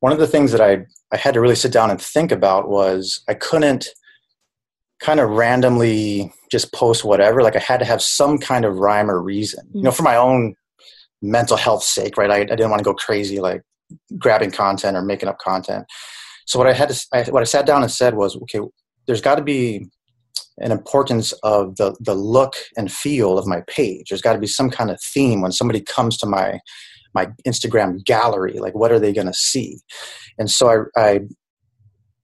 one 0.00 0.12
of 0.12 0.18
the 0.18 0.26
things 0.26 0.52
that 0.52 0.60
I, 0.60 0.86
I 1.12 1.16
had 1.16 1.34
to 1.34 1.40
really 1.40 1.54
sit 1.54 1.72
down 1.72 1.90
and 1.90 2.00
think 2.00 2.32
about 2.32 2.68
was 2.68 3.22
I 3.28 3.34
couldn't 3.34 3.88
kind 5.00 5.20
of 5.20 5.30
randomly 5.30 6.32
just 6.50 6.72
post 6.72 7.04
whatever. 7.04 7.42
Like 7.42 7.56
I 7.56 7.60
had 7.60 7.80
to 7.80 7.86
have 7.86 8.02
some 8.02 8.38
kind 8.38 8.64
of 8.64 8.78
rhyme 8.78 9.10
or 9.10 9.20
reason, 9.20 9.68
you 9.72 9.82
know, 9.82 9.90
mm. 9.90 9.96
for 9.96 10.02
my 10.02 10.16
own 10.16 10.54
mental 11.20 11.56
health 11.56 11.82
sake, 11.82 12.16
right? 12.16 12.30
I, 12.30 12.36
I 12.36 12.44
didn't 12.44 12.70
want 12.70 12.80
to 12.80 12.84
go 12.84 12.94
crazy 12.94 13.40
like 13.40 13.62
grabbing 14.18 14.50
content 14.50 14.96
or 14.96 15.02
making 15.02 15.28
up 15.28 15.38
content. 15.38 15.86
So 16.46 16.58
what 16.58 16.68
I 16.68 16.72
had 16.72 16.90
to, 16.90 17.06
I, 17.12 17.22
what 17.30 17.42
I 17.42 17.44
sat 17.44 17.66
down 17.66 17.82
and 17.82 17.90
said 17.90 18.14
was, 18.14 18.36
okay, 18.36 18.60
there's 19.06 19.20
got 19.20 19.36
to 19.36 19.42
be 19.42 19.86
an 20.58 20.72
importance 20.72 21.32
of 21.42 21.76
the 21.76 21.96
the 22.00 22.14
look 22.14 22.54
and 22.76 22.92
feel 22.92 23.38
of 23.38 23.46
my 23.46 23.62
page. 23.66 24.06
There's 24.08 24.22
got 24.22 24.34
to 24.34 24.38
be 24.38 24.46
some 24.46 24.70
kind 24.70 24.90
of 24.90 25.00
theme 25.00 25.40
when 25.40 25.52
somebody 25.52 25.80
comes 25.80 26.16
to 26.18 26.26
my 26.26 26.60
my 27.14 27.28
Instagram 27.46 28.04
gallery. 28.04 28.58
Like, 28.58 28.74
what 28.74 28.92
are 28.92 28.98
they 28.98 29.12
going 29.12 29.26
to 29.26 29.34
see? 29.34 29.78
And 30.38 30.50
so 30.50 30.88
I, 30.96 31.00
I 31.00 31.20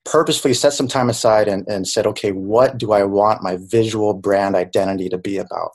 purposefully 0.04 0.54
set 0.54 0.72
some 0.72 0.88
time 0.88 1.08
aside 1.08 1.46
and, 1.48 1.66
and 1.68 1.86
said, 1.86 2.06
okay, 2.06 2.32
what 2.32 2.78
do 2.78 2.92
I 2.92 3.04
want 3.04 3.42
my 3.42 3.58
visual 3.60 4.14
brand 4.14 4.56
identity 4.56 5.08
to 5.08 5.18
be 5.18 5.38
about? 5.38 5.70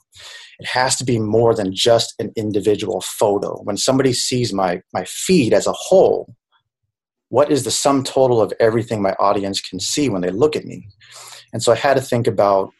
It 0.59 0.67
has 0.67 0.95
to 0.97 1.05
be 1.05 1.19
more 1.19 1.53
than 1.53 1.75
just 1.75 2.13
an 2.19 2.31
individual 2.35 3.01
photo. 3.01 3.61
When 3.63 3.77
somebody 3.77 4.13
sees 4.13 4.53
my 4.53 4.81
my 4.93 5.03
feed 5.05 5.53
as 5.53 5.67
a 5.67 5.73
whole, 5.73 6.33
what 7.29 7.51
is 7.51 7.63
the 7.63 7.71
sum 7.71 8.03
total 8.03 8.41
of 8.41 8.53
everything 8.59 9.01
my 9.01 9.13
audience 9.13 9.59
can 9.59 9.79
see 9.79 10.07
when 10.07 10.21
they 10.21 10.29
look 10.29 10.55
at 10.55 10.65
me? 10.65 10.87
And 11.53 11.63
so 11.63 11.71
I 11.71 11.75
had 11.75 11.95
to 11.95 12.01
think 12.01 12.27
about 12.27 12.71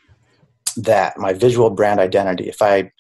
that, 0.78 1.18
my 1.18 1.34
visual 1.34 1.70
brand 1.70 2.00
identity. 2.00 2.50
If 2.50 2.62
I 2.62 2.92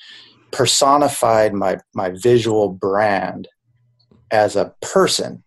personified 0.51 1.53
my, 1.53 1.79
my 1.93 2.11
visual 2.11 2.69
brand 2.69 3.47
as 4.31 4.55
a 4.55 4.73
person, 4.81 5.43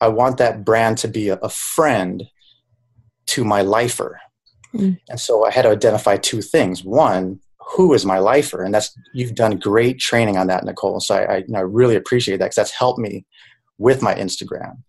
I 0.00 0.08
want 0.08 0.38
that 0.38 0.64
brand 0.64 0.98
to 0.98 1.08
be 1.08 1.28
a, 1.28 1.36
a 1.36 1.48
friend 1.48 2.24
to 3.26 3.44
my 3.44 3.62
lifer. 3.62 4.20
Mm. 4.74 4.98
And 5.08 5.20
so 5.20 5.46
I 5.46 5.50
had 5.50 5.62
to 5.62 5.70
identify 5.70 6.16
two 6.16 6.42
things. 6.42 6.84
One, 6.84 7.40
who 7.58 7.94
is 7.94 8.04
my 8.04 8.18
lifer? 8.18 8.62
And 8.62 8.74
that's 8.74 8.94
you've 9.14 9.34
done 9.34 9.58
great 9.58 9.98
training 9.98 10.36
on 10.36 10.48
that, 10.48 10.64
Nicole. 10.64 11.00
So 11.00 11.14
I, 11.14 11.22
I, 11.22 11.36
you 11.38 11.44
know, 11.48 11.60
I 11.60 11.62
really 11.62 11.96
appreciate 11.96 12.38
that 12.38 12.46
because 12.46 12.56
that's 12.56 12.70
helped 12.70 12.98
me 12.98 13.24
with 13.78 14.02
my 14.02 14.14
Instagram. 14.14 14.82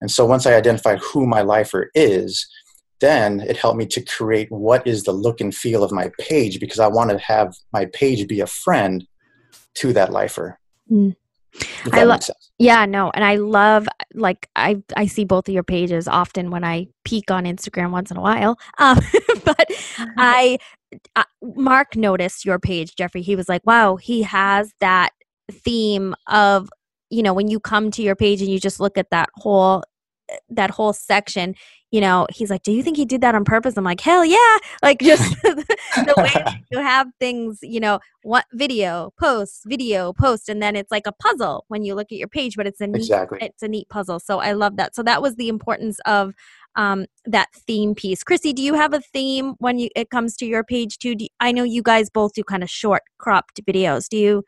And 0.00 0.10
so 0.10 0.26
once 0.26 0.46
I 0.46 0.54
identified 0.54 0.98
who 0.98 1.26
my 1.26 1.42
lifer 1.42 1.90
is, 1.94 2.46
then 3.00 3.40
it 3.40 3.56
helped 3.56 3.78
me 3.78 3.86
to 3.86 4.00
create 4.02 4.50
what 4.50 4.86
is 4.86 5.04
the 5.04 5.12
look 5.12 5.40
and 5.40 5.54
feel 5.54 5.84
of 5.84 5.92
my 5.92 6.10
page 6.18 6.60
because 6.60 6.78
I 6.78 6.88
wanted 6.88 7.14
to 7.14 7.24
have 7.24 7.54
my 7.72 7.86
page 7.86 8.26
be 8.26 8.40
a 8.40 8.46
friend 8.46 9.06
to 9.74 9.92
that 9.92 10.12
lifer. 10.12 10.58
Mm. 10.90 11.14
I 11.92 12.04
love, 12.04 12.20
yeah, 12.58 12.84
no, 12.84 13.10
and 13.14 13.24
I 13.24 13.36
love 13.36 13.88
like 14.14 14.48
I 14.56 14.82
I 14.94 15.06
see 15.06 15.24
both 15.24 15.48
of 15.48 15.54
your 15.54 15.62
pages 15.62 16.06
often 16.06 16.50
when 16.50 16.64
I 16.64 16.88
peek 17.04 17.30
on 17.30 17.44
Instagram 17.44 17.90
once 17.92 18.10
in 18.10 18.16
a 18.16 18.20
while. 18.20 18.58
Um, 18.78 18.98
but 19.44 19.66
I, 20.18 20.58
I 21.14 21.24
Mark 21.42 21.96
noticed 21.96 22.44
your 22.44 22.58
page, 22.58 22.94
Jeffrey. 22.94 23.22
He 23.22 23.36
was 23.36 23.48
like, 23.48 23.62
"Wow, 23.64 23.96
he 23.96 24.22
has 24.22 24.72
that 24.80 25.10
theme 25.50 26.14
of 26.26 26.68
you 27.10 27.22
know 27.22 27.32
when 27.32 27.48
you 27.48 27.60
come 27.60 27.90
to 27.92 28.02
your 28.02 28.16
page 28.16 28.42
and 28.42 28.50
you 28.50 28.60
just 28.60 28.80
look 28.80 28.98
at 28.98 29.10
that 29.10 29.30
whole 29.36 29.82
that 30.48 30.70
whole 30.70 30.92
section 30.92 31.54
you 31.90 32.00
know 32.00 32.26
he's 32.30 32.50
like 32.50 32.62
do 32.62 32.72
you 32.72 32.82
think 32.82 32.96
he 32.96 33.04
did 33.04 33.20
that 33.20 33.34
on 33.34 33.44
purpose? 33.44 33.76
I'm 33.76 33.84
like 33.84 34.00
hell 34.00 34.24
yeah. 34.24 34.56
Like 34.82 35.00
just 35.00 35.22
the 35.42 36.14
way 36.16 36.62
you 36.70 36.78
have 36.78 37.08
things 37.20 37.58
you 37.62 37.80
know 37.80 38.00
what 38.22 38.44
video 38.52 39.12
post 39.18 39.62
video 39.66 40.12
post 40.12 40.48
and 40.48 40.60
then 40.60 40.74
it's 40.76 40.90
like 40.90 41.06
a 41.06 41.12
puzzle 41.12 41.64
when 41.68 41.84
you 41.84 41.94
look 41.94 42.10
at 42.10 42.18
your 42.18 42.28
page 42.28 42.56
but 42.56 42.66
it's 42.66 42.80
a 42.80 42.86
neat 42.86 42.96
exactly. 42.96 43.38
it's 43.40 43.62
a 43.62 43.68
neat 43.68 43.88
puzzle 43.88 44.18
so 44.18 44.40
i 44.40 44.52
love 44.52 44.76
that. 44.76 44.94
So 44.94 45.02
that 45.02 45.22
was 45.22 45.36
the 45.36 45.48
importance 45.48 45.98
of 46.06 46.34
um, 46.74 47.06
that 47.24 47.48
theme 47.54 47.94
piece. 47.94 48.22
Krissi 48.22 48.54
do 48.54 48.62
you 48.62 48.74
have 48.74 48.92
a 48.92 49.00
theme 49.00 49.54
when 49.58 49.78
you 49.78 49.88
it 49.96 50.10
comes 50.10 50.36
to 50.36 50.46
your 50.46 50.64
page 50.64 50.98
too? 50.98 51.14
You, 51.18 51.28
i 51.40 51.52
know 51.52 51.64
you 51.64 51.82
guys 51.82 52.10
both 52.10 52.34
do 52.34 52.44
kind 52.44 52.62
of 52.62 52.70
short 52.70 53.02
cropped 53.18 53.64
videos. 53.64 54.08
Do 54.08 54.16
you 54.16 54.44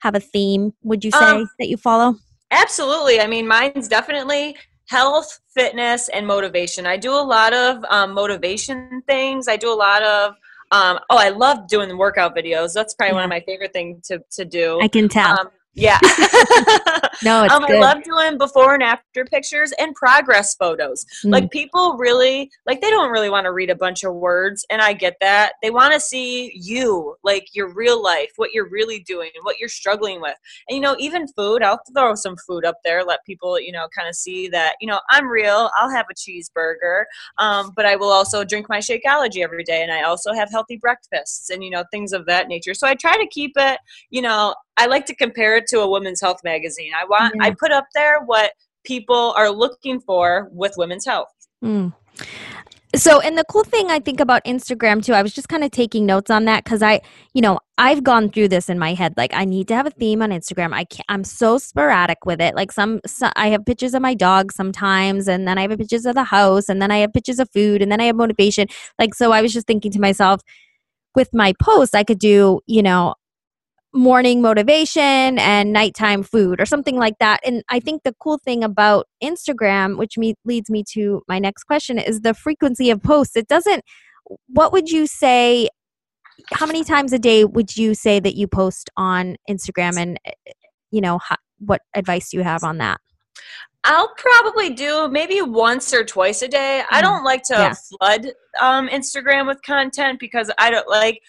have 0.00 0.14
a 0.14 0.20
theme 0.20 0.72
would 0.82 1.04
you 1.04 1.10
say 1.10 1.18
um, 1.24 1.48
that 1.58 1.68
you 1.68 1.76
follow? 1.76 2.16
absolutely. 2.50 3.20
I 3.20 3.26
mean 3.26 3.48
mine's 3.48 3.88
definitely 3.88 4.56
health, 4.88 5.40
fitness, 5.54 6.08
and 6.08 6.26
motivation. 6.26 6.86
I 6.86 6.96
do 6.96 7.12
a 7.12 7.22
lot 7.22 7.52
of 7.52 7.84
um, 7.88 8.12
motivation 8.12 9.02
things. 9.06 9.48
I 9.48 9.56
do 9.56 9.72
a 9.72 9.74
lot 9.74 10.02
of 10.02 10.34
um, 10.72 10.98
oh, 11.10 11.18
I 11.18 11.28
love 11.28 11.68
doing 11.68 11.88
the 11.88 11.96
workout 11.96 12.34
videos. 12.34 12.72
That's 12.72 12.94
probably 12.94 13.10
yeah. 13.10 13.16
one 13.16 13.24
of 13.24 13.30
my 13.30 13.40
favorite 13.40 13.74
things 13.74 14.08
to, 14.08 14.24
to 14.30 14.44
do. 14.46 14.80
I 14.80 14.88
can 14.88 15.08
tell. 15.08 15.38
Um, 15.38 15.48
yeah. 15.74 15.98
no, 17.22 17.44
it's 17.44 17.52
um, 17.52 17.64
I 17.64 17.78
love 17.78 18.02
doing 18.02 18.36
before 18.36 18.74
and 18.74 18.82
after 18.82 19.24
pictures 19.24 19.72
and 19.78 19.94
progress 19.94 20.54
photos. 20.54 21.04
Mm. 21.24 21.32
Like 21.32 21.50
people 21.50 21.96
really 21.98 22.50
like 22.66 22.80
they 22.80 22.90
don't 22.90 23.10
really 23.10 23.30
want 23.30 23.44
to 23.44 23.52
read 23.52 23.70
a 23.70 23.74
bunch 23.74 24.04
of 24.04 24.14
words 24.14 24.66
and 24.70 24.82
I 24.82 24.92
get 24.92 25.16
that. 25.20 25.54
They 25.62 25.70
want 25.70 25.94
to 25.94 26.00
see 26.00 26.52
you, 26.54 27.16
like 27.24 27.46
your 27.54 27.72
real 27.72 28.02
life, 28.02 28.32
what 28.36 28.52
you're 28.52 28.68
really 28.68 29.00
doing 29.00 29.30
and 29.34 29.44
what 29.44 29.58
you're 29.58 29.68
struggling 29.68 30.20
with. 30.20 30.34
And 30.68 30.76
you 30.76 30.82
know, 30.82 30.96
even 30.98 31.26
food, 31.28 31.62
I'll 31.62 31.80
throw 31.94 32.14
some 32.14 32.36
food 32.46 32.64
up 32.64 32.76
there, 32.84 33.04
let 33.04 33.24
people, 33.24 33.58
you 33.58 33.72
know, 33.72 33.88
kind 33.96 34.08
of 34.08 34.14
see 34.14 34.48
that, 34.48 34.76
you 34.80 34.86
know, 34.86 35.00
I'm 35.10 35.28
real. 35.28 35.70
I'll 35.78 35.90
have 35.90 36.06
a 36.10 36.14
cheeseburger. 36.14 37.04
Um, 37.38 37.72
but 37.74 37.86
I 37.86 37.96
will 37.96 38.10
also 38.10 38.44
drink 38.44 38.68
my 38.68 38.78
Shakeology 38.78 39.42
every 39.42 39.64
day 39.64 39.82
and 39.82 39.92
I 39.92 40.02
also 40.02 40.32
have 40.32 40.50
healthy 40.50 40.76
breakfasts 40.76 41.50
and 41.50 41.64
you 41.64 41.70
know, 41.70 41.84
things 41.90 42.12
of 42.12 42.26
that 42.26 42.48
nature. 42.48 42.74
So 42.74 42.86
I 42.86 42.94
try 42.94 43.16
to 43.16 43.26
keep 43.28 43.52
it, 43.56 43.78
you 44.10 44.22
know, 44.22 44.54
I 44.78 44.86
like 44.86 45.04
to 45.06 45.14
compare 45.14 45.56
it 45.56 45.61
to 45.68 45.80
a 45.80 45.88
women's 45.88 46.20
health 46.20 46.40
magazine. 46.44 46.92
I 47.00 47.04
want 47.04 47.34
yeah. 47.36 47.44
I 47.44 47.54
put 47.58 47.72
up 47.72 47.86
there 47.94 48.20
what 48.24 48.52
people 48.84 49.34
are 49.36 49.50
looking 49.50 50.00
for 50.00 50.48
with 50.52 50.74
women's 50.76 51.06
health. 51.06 51.28
Mm. 51.64 51.92
So, 52.94 53.20
and 53.20 53.38
the 53.38 53.44
cool 53.44 53.64
thing 53.64 53.90
I 53.90 54.00
think 54.00 54.20
about 54.20 54.44
Instagram 54.44 55.02
too, 55.02 55.14
I 55.14 55.22
was 55.22 55.32
just 55.32 55.48
kind 55.48 55.64
of 55.64 55.70
taking 55.70 56.04
notes 56.04 56.30
on 56.30 56.44
that 56.44 56.62
because 56.62 56.82
I, 56.82 57.00
you 57.32 57.40
know, 57.40 57.58
I've 57.78 58.04
gone 58.04 58.28
through 58.28 58.48
this 58.48 58.68
in 58.68 58.78
my 58.78 58.92
head. 58.92 59.14
Like, 59.16 59.32
I 59.32 59.46
need 59.46 59.66
to 59.68 59.74
have 59.74 59.86
a 59.86 59.90
theme 59.90 60.20
on 60.20 60.28
Instagram. 60.28 60.74
I 60.74 60.84
can't, 60.84 61.06
I'm 61.08 61.24
so 61.24 61.56
sporadic 61.56 62.26
with 62.26 62.38
it. 62.38 62.54
Like, 62.54 62.70
some, 62.70 63.00
some, 63.06 63.32
I 63.34 63.48
have 63.48 63.64
pictures 63.64 63.94
of 63.94 64.02
my 64.02 64.12
dog 64.12 64.52
sometimes, 64.52 65.26
and 65.26 65.48
then 65.48 65.56
I 65.56 65.62
have 65.62 65.78
pictures 65.78 66.04
of 66.04 66.14
the 66.14 66.24
house, 66.24 66.68
and 66.68 66.82
then 66.82 66.90
I 66.90 66.98
have 66.98 67.14
pictures 67.14 67.38
of 67.38 67.48
food, 67.50 67.80
and 67.80 67.90
then 67.90 67.98
I 67.98 68.04
have 68.04 68.16
motivation. 68.16 68.68
Like, 68.98 69.14
so 69.14 69.32
I 69.32 69.40
was 69.40 69.54
just 69.54 69.66
thinking 69.66 69.90
to 69.92 70.00
myself, 70.00 70.42
with 71.14 71.32
my 71.32 71.54
posts, 71.62 71.94
I 71.94 72.04
could 72.04 72.18
do, 72.18 72.60
you 72.66 72.82
know, 72.82 73.14
morning 73.94 74.40
motivation 74.40 75.38
and 75.38 75.72
nighttime 75.72 76.22
food 76.22 76.60
or 76.60 76.66
something 76.66 76.96
like 76.96 77.18
that. 77.20 77.40
And 77.44 77.62
I 77.68 77.78
think 77.78 78.02
the 78.02 78.14
cool 78.20 78.38
thing 78.38 78.64
about 78.64 79.06
Instagram, 79.22 79.98
which 79.98 80.16
me, 80.16 80.34
leads 80.44 80.70
me 80.70 80.82
to 80.92 81.22
my 81.28 81.38
next 81.38 81.64
question, 81.64 81.98
is 81.98 82.22
the 82.22 82.34
frequency 82.34 82.90
of 82.90 83.02
posts. 83.02 83.36
It 83.36 83.48
doesn't, 83.48 83.84
what 84.48 84.72
would 84.72 84.90
you 84.90 85.06
say? 85.06 85.68
How 86.52 86.64
many 86.64 86.84
times 86.84 87.12
a 87.12 87.18
day 87.18 87.44
would 87.44 87.76
you 87.76 87.94
say 87.94 88.18
that 88.18 88.34
you 88.34 88.48
post 88.48 88.88
on 88.96 89.36
Instagram? 89.48 89.98
And, 89.98 90.18
you 90.90 91.00
know, 91.00 91.18
how, 91.18 91.36
what 91.58 91.82
advice 91.94 92.30
do 92.30 92.38
you 92.38 92.42
have 92.42 92.64
on 92.64 92.78
that? 92.78 92.98
I'll 93.84 94.14
probably 94.16 94.70
do 94.70 95.08
maybe 95.08 95.42
once 95.42 95.92
or 95.92 96.04
twice 96.04 96.40
a 96.42 96.48
day. 96.48 96.82
I 96.90 97.00
mm. 97.00 97.02
don't 97.02 97.24
like 97.24 97.42
to 97.44 97.54
yeah. 97.54 97.74
flood 97.74 98.32
um, 98.60 98.88
Instagram 98.88 99.46
with 99.46 99.60
content 99.62 100.18
because 100.20 100.50
I 100.56 100.70
don't 100.70 100.88
like, 100.88 101.20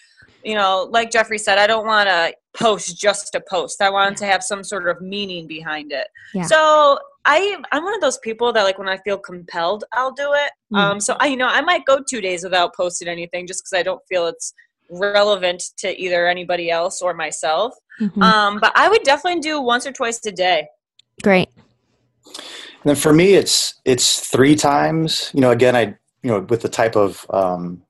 you 0.44 0.54
know, 0.54 0.88
like 0.90 1.10
Jeffrey 1.10 1.38
said, 1.38 1.58
I 1.58 1.66
don't 1.66 1.86
want 1.86 2.08
to 2.08 2.32
post 2.54 2.98
just 2.98 3.32
to 3.32 3.42
post. 3.48 3.82
I 3.82 3.90
want 3.90 4.16
to 4.18 4.26
have 4.26 4.42
some 4.42 4.64
sort 4.64 4.88
of 4.88 5.00
meaning 5.00 5.46
behind 5.46 5.92
it. 5.92 6.06
Yeah. 6.32 6.44
So 6.44 6.98
I 7.24 7.60
I'm 7.72 7.84
one 7.84 7.94
of 7.94 8.00
those 8.00 8.18
people 8.18 8.52
that 8.52 8.62
like 8.62 8.78
when 8.78 8.88
I 8.88 8.98
feel 8.98 9.18
compelled, 9.18 9.84
I'll 9.92 10.12
do 10.12 10.32
it. 10.32 10.52
Mm. 10.72 10.78
Um, 10.78 11.00
so 11.00 11.16
I 11.20 11.26
you 11.26 11.36
know 11.36 11.48
I 11.48 11.60
might 11.60 11.84
go 11.84 12.00
two 12.08 12.20
days 12.20 12.44
without 12.44 12.74
posting 12.74 13.08
anything 13.08 13.46
just 13.46 13.64
because 13.64 13.78
I 13.78 13.82
don't 13.82 14.02
feel 14.08 14.26
it's 14.26 14.54
relevant 14.90 15.62
to 15.78 15.98
either 16.00 16.26
anybody 16.26 16.70
else 16.70 17.02
or 17.02 17.14
myself. 17.14 17.74
Mm-hmm. 18.00 18.22
Um, 18.22 18.60
but 18.60 18.72
I 18.74 18.88
would 18.88 19.02
definitely 19.02 19.40
do 19.40 19.60
once 19.60 19.86
or 19.86 19.92
twice 19.92 20.24
a 20.26 20.32
day. 20.32 20.68
Great. 21.22 21.48
And 22.26 22.90
then 22.90 22.96
for 22.96 23.12
me, 23.12 23.34
it's 23.34 23.80
it's 23.84 24.28
three 24.28 24.54
times. 24.54 25.30
You 25.34 25.40
know, 25.40 25.50
again, 25.50 25.74
I 25.74 25.96
you 26.22 26.30
know 26.30 26.40
with 26.40 26.62
the 26.62 26.68
type 26.68 26.96
of 26.96 27.26
um, 27.30 27.82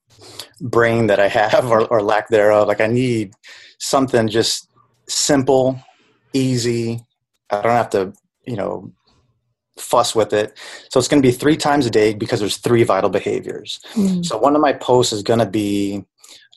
brain 0.61 1.09
that 1.09 1.21
I 1.21 1.29
have 1.41 1.71
or, 1.71 1.87
or 1.87 2.03
lack 2.03 2.29
thereof, 2.29 2.69
like 2.69 2.81
I 2.81 2.87
need 2.87 3.35
something 3.79 4.29
just 4.29 4.69
simple, 5.09 5.81
easy. 6.33 7.01
I 7.51 7.63
don't 7.63 7.73
have 7.73 7.91
to, 7.91 8.13
you 8.47 8.57
know, 8.57 8.93
fuss 9.79 10.15
with 10.15 10.33
it. 10.33 10.59
So 10.91 10.99
it's 10.99 11.09
going 11.09 11.23
to 11.23 11.27
be 11.27 11.33
three 11.33 11.57
times 11.57 11.87
a 11.87 11.91
day 11.91 12.15
because 12.15 12.41
there's 12.41 12.59
three 12.59 12.85
vital 12.85 13.11
behaviors. 13.11 13.81
Mm. 13.95 14.25
So 14.25 14.39
one 14.39 14.55
of 14.55 14.63
my 14.63 14.73
posts 14.73 15.13
is 15.13 15.23
going 15.23 15.41
to 15.41 15.47
be 15.47 16.05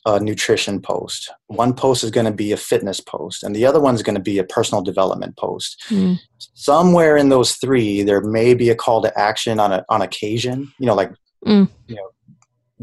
a 0.06 0.20
nutrition 0.20 0.80
post. 0.80 1.30
One 1.48 1.74
post 1.74 2.04
is 2.04 2.10
going 2.10 2.26
to 2.26 2.32
be 2.32 2.52
a 2.52 2.56
fitness 2.56 3.00
post, 3.00 3.42
and 3.42 3.54
the 3.54 3.66
other 3.66 3.80
one 3.80 3.94
is 3.94 4.02
going 4.02 4.14
to 4.14 4.22
be 4.22 4.38
a 4.38 4.44
personal 4.44 4.82
development 4.82 5.36
post. 5.36 5.82
Mm. 5.88 6.18
Somewhere 6.54 7.16
in 7.16 7.28
those 7.28 7.56
three, 7.56 8.02
there 8.02 8.20
may 8.20 8.54
be 8.54 8.70
a 8.70 8.74
call 8.74 9.02
to 9.02 9.18
action 9.18 9.58
on 9.60 9.72
a, 9.72 9.84
on 9.88 10.00
occasion. 10.00 10.72
You 10.78 10.86
know, 10.86 10.94
like 10.94 11.10
mm. 11.44 11.68
you 11.88 11.96
know, 11.96 12.10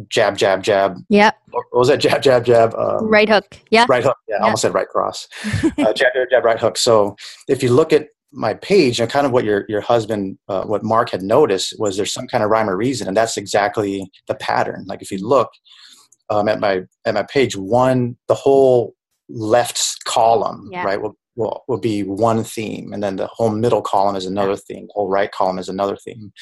jab, 0.09 0.37
jab, 0.37 0.63
jab. 0.63 0.97
Yep. 1.09 1.35
What 1.51 1.65
was 1.71 1.87
that? 1.87 1.99
Jab, 1.99 2.21
jab, 2.21 2.45
jab. 2.45 2.73
Um, 2.75 3.07
right 3.07 3.29
hook. 3.29 3.57
Yeah. 3.69 3.85
Right 3.87 4.03
hook. 4.03 4.17
Yeah, 4.27 4.35
yep. 4.35 4.41
I 4.41 4.45
almost 4.45 4.61
said 4.61 4.73
right 4.73 4.87
cross. 4.87 5.27
uh, 5.63 5.93
jab, 5.93 5.95
jab, 6.13 6.27
jab, 6.29 6.43
right 6.43 6.59
hook. 6.59 6.77
So 6.77 7.15
if 7.47 7.63
you 7.63 7.71
look 7.71 7.93
at 7.93 8.07
my 8.31 8.53
page 8.55 8.99
and 8.99 9.09
kind 9.09 9.25
of 9.25 9.31
what 9.31 9.45
your 9.45 9.65
your 9.69 9.81
husband, 9.81 10.37
uh, 10.49 10.63
what 10.63 10.83
Mark 10.83 11.09
had 11.09 11.21
noticed 11.21 11.75
was 11.79 11.95
there's 11.95 12.13
some 12.13 12.27
kind 12.27 12.43
of 12.43 12.49
rhyme 12.49 12.69
or 12.69 12.77
reason, 12.77 13.07
and 13.07 13.15
that's 13.15 13.37
exactly 13.37 14.09
the 14.27 14.35
pattern. 14.35 14.85
Like 14.87 15.01
if 15.01 15.11
you 15.11 15.25
look 15.25 15.49
um, 16.29 16.47
at 16.47 16.59
my 16.59 16.81
at 17.05 17.13
my 17.13 17.23
page 17.23 17.55
one, 17.55 18.17
the 18.27 18.35
whole 18.35 18.95
left 19.29 20.03
column, 20.05 20.69
yeah. 20.71 20.83
right, 20.83 21.01
will, 21.01 21.17
will 21.35 21.63
will 21.67 21.79
be 21.79 22.03
one 22.03 22.43
theme, 22.43 22.91
and 22.91 23.01
then 23.01 23.15
the 23.15 23.27
whole 23.27 23.49
middle 23.49 23.81
column 23.81 24.15
is 24.15 24.25
another 24.25 24.57
theme. 24.57 24.87
The 24.87 24.93
whole 24.93 25.09
right 25.09 25.31
column 25.31 25.57
is 25.57 25.69
another 25.69 25.95
theme 25.95 26.33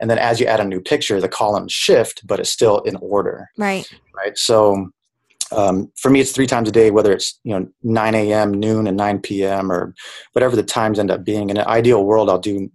and 0.00 0.10
then 0.10 0.18
as 0.18 0.40
you 0.40 0.46
add 0.46 0.60
a 0.60 0.64
new 0.64 0.80
picture 0.80 1.20
the 1.20 1.28
columns 1.28 1.72
shift 1.72 2.26
but 2.26 2.40
it's 2.40 2.50
still 2.50 2.80
in 2.80 2.96
order. 2.96 3.48
Right. 3.56 3.90
Right? 4.14 4.36
So 4.36 4.90
um, 5.50 5.90
for 5.96 6.10
me 6.10 6.20
it's 6.20 6.32
three 6.32 6.46
times 6.46 6.68
a 6.68 6.72
day 6.72 6.90
whether 6.90 7.12
it's 7.12 7.38
you 7.44 7.58
know 7.58 7.68
9 7.82 8.14
a.m 8.14 8.52
noon 8.52 8.86
and 8.86 8.96
9 8.96 9.20
p.m 9.20 9.72
or 9.72 9.94
whatever 10.32 10.56
the 10.56 10.62
times 10.62 10.98
end 10.98 11.10
up 11.10 11.24
being. 11.24 11.50
In 11.50 11.56
an 11.56 11.66
ideal 11.66 12.04
world 12.04 12.28
i'll 12.28 12.38
do 12.38 12.70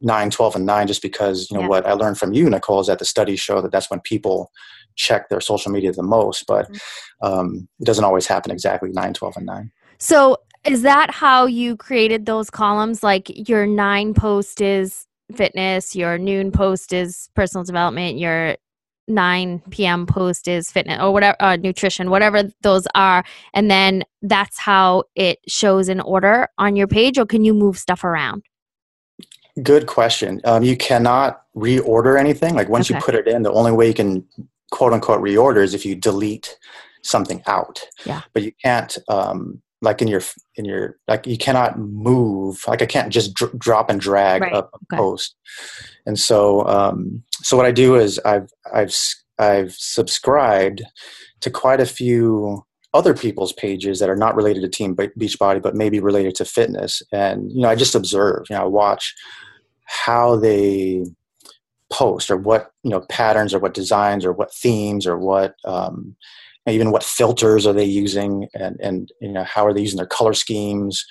9 0.00 0.30
12 0.30 0.56
and 0.56 0.66
9 0.66 0.86
just 0.86 1.02
because 1.02 1.48
you 1.50 1.56
know 1.56 1.62
yeah. 1.62 1.68
what 1.68 1.86
i 1.86 1.92
learned 1.92 2.18
from 2.18 2.32
you 2.32 2.50
nicole 2.50 2.80
is 2.80 2.88
that 2.88 2.98
the 2.98 3.04
studies 3.04 3.40
show 3.40 3.62
that 3.62 3.72
that's 3.72 3.90
when 3.90 4.00
people 4.00 4.50
check 4.96 5.28
their 5.28 5.42
social 5.42 5.70
media 5.70 5.92
the 5.92 6.02
most. 6.02 6.46
But 6.46 6.72
mm-hmm. 6.72 7.26
um, 7.26 7.68
it 7.78 7.84
doesn't 7.84 8.04
always 8.04 8.26
happen 8.26 8.50
exactly 8.50 8.90
9 8.92 9.14
12 9.14 9.36
and 9.36 9.46
9 9.46 9.70
so 9.98 10.38
is 10.64 10.82
that 10.82 11.10
how 11.10 11.46
you 11.46 11.76
created 11.76 12.26
those 12.26 12.50
columns? 12.50 13.02
Like 13.02 13.48
your 13.48 13.66
nine 13.66 14.14
post 14.14 14.60
is 14.60 15.06
fitness, 15.34 15.96
your 15.96 16.18
noon 16.18 16.52
post 16.52 16.92
is 16.92 17.28
personal 17.34 17.64
development, 17.64 18.18
your 18.18 18.56
9 19.08 19.62
p.m. 19.70 20.06
post 20.06 20.48
is 20.48 20.70
fitness 20.70 21.00
or 21.00 21.12
whatever, 21.12 21.36
uh, 21.40 21.56
nutrition, 21.56 22.10
whatever 22.10 22.44
those 22.62 22.86
are. 22.94 23.24
And 23.54 23.70
then 23.70 24.02
that's 24.22 24.58
how 24.58 25.04
it 25.14 25.38
shows 25.46 25.88
in 25.88 26.00
order 26.00 26.48
on 26.58 26.76
your 26.76 26.88
page, 26.88 27.18
or 27.18 27.26
can 27.26 27.44
you 27.44 27.54
move 27.54 27.78
stuff 27.78 28.04
around? 28.04 28.42
Good 29.62 29.86
question. 29.86 30.40
Um, 30.44 30.62
you 30.62 30.76
cannot 30.76 31.42
reorder 31.56 32.18
anything. 32.18 32.54
Like 32.54 32.68
once 32.68 32.90
okay. 32.90 32.98
you 32.98 33.04
put 33.04 33.14
it 33.14 33.26
in, 33.26 33.42
the 33.42 33.52
only 33.52 33.72
way 33.72 33.88
you 33.88 33.94
can 33.94 34.26
quote 34.70 34.92
unquote 34.92 35.22
reorder 35.22 35.62
is 35.62 35.72
if 35.72 35.86
you 35.86 35.94
delete 35.94 36.58
something 37.02 37.42
out. 37.46 37.80
Yeah. 38.04 38.22
But 38.34 38.42
you 38.42 38.52
can't 38.62 38.98
um, 39.08 39.62
like 39.82 40.00
in 40.00 40.08
your 40.08 40.22
in 40.56 40.64
your 40.64 40.96
like 41.08 41.26
you 41.26 41.36
cannot 41.36 41.78
move 41.78 42.62
like 42.66 42.82
i 42.82 42.86
can't 42.86 43.12
just 43.12 43.34
dr- 43.34 43.56
drop 43.58 43.90
and 43.90 44.00
drag 44.00 44.42
right. 44.42 44.52
up 44.52 44.70
a 44.72 44.76
okay. 44.76 45.00
post 45.00 45.36
and 46.06 46.18
so 46.18 46.66
um 46.66 47.22
so 47.42 47.56
what 47.56 47.66
i 47.66 47.72
do 47.72 47.94
is 47.94 48.18
i've 48.24 48.48
i've 48.74 48.94
i've 49.38 49.72
subscribed 49.72 50.82
to 51.40 51.50
quite 51.50 51.80
a 51.80 51.86
few 51.86 52.64
other 52.94 53.12
people's 53.14 53.52
pages 53.52 54.00
that 54.00 54.08
are 54.08 54.16
not 54.16 54.34
related 54.34 54.62
to 54.62 54.68
team 54.68 54.96
beachbody 54.96 55.60
but 55.60 55.74
maybe 55.74 56.00
related 56.00 56.34
to 56.34 56.44
fitness 56.44 57.02
and 57.12 57.52
you 57.52 57.60
know 57.60 57.68
i 57.68 57.74
just 57.74 57.94
observe 57.94 58.46
you 58.48 58.56
know 58.56 58.62
i 58.62 58.66
watch 58.66 59.14
how 59.84 60.36
they 60.36 61.04
post 61.90 62.30
or 62.30 62.36
what 62.36 62.70
you 62.82 62.90
know 62.90 63.00
patterns 63.08 63.54
or 63.54 63.58
what 63.58 63.74
designs 63.74 64.24
or 64.24 64.32
what 64.32 64.52
themes 64.54 65.06
or 65.06 65.18
what 65.18 65.54
um, 65.64 66.16
even 66.68 66.90
what 66.90 67.04
filters 67.04 67.66
are 67.66 67.72
they 67.72 67.84
using 67.84 68.48
and, 68.54 68.76
and 68.80 69.12
you 69.20 69.32
know 69.32 69.44
how 69.44 69.64
are 69.64 69.72
they 69.72 69.80
using 69.80 69.96
their 69.96 70.06
color 70.06 70.34
schemes? 70.34 71.04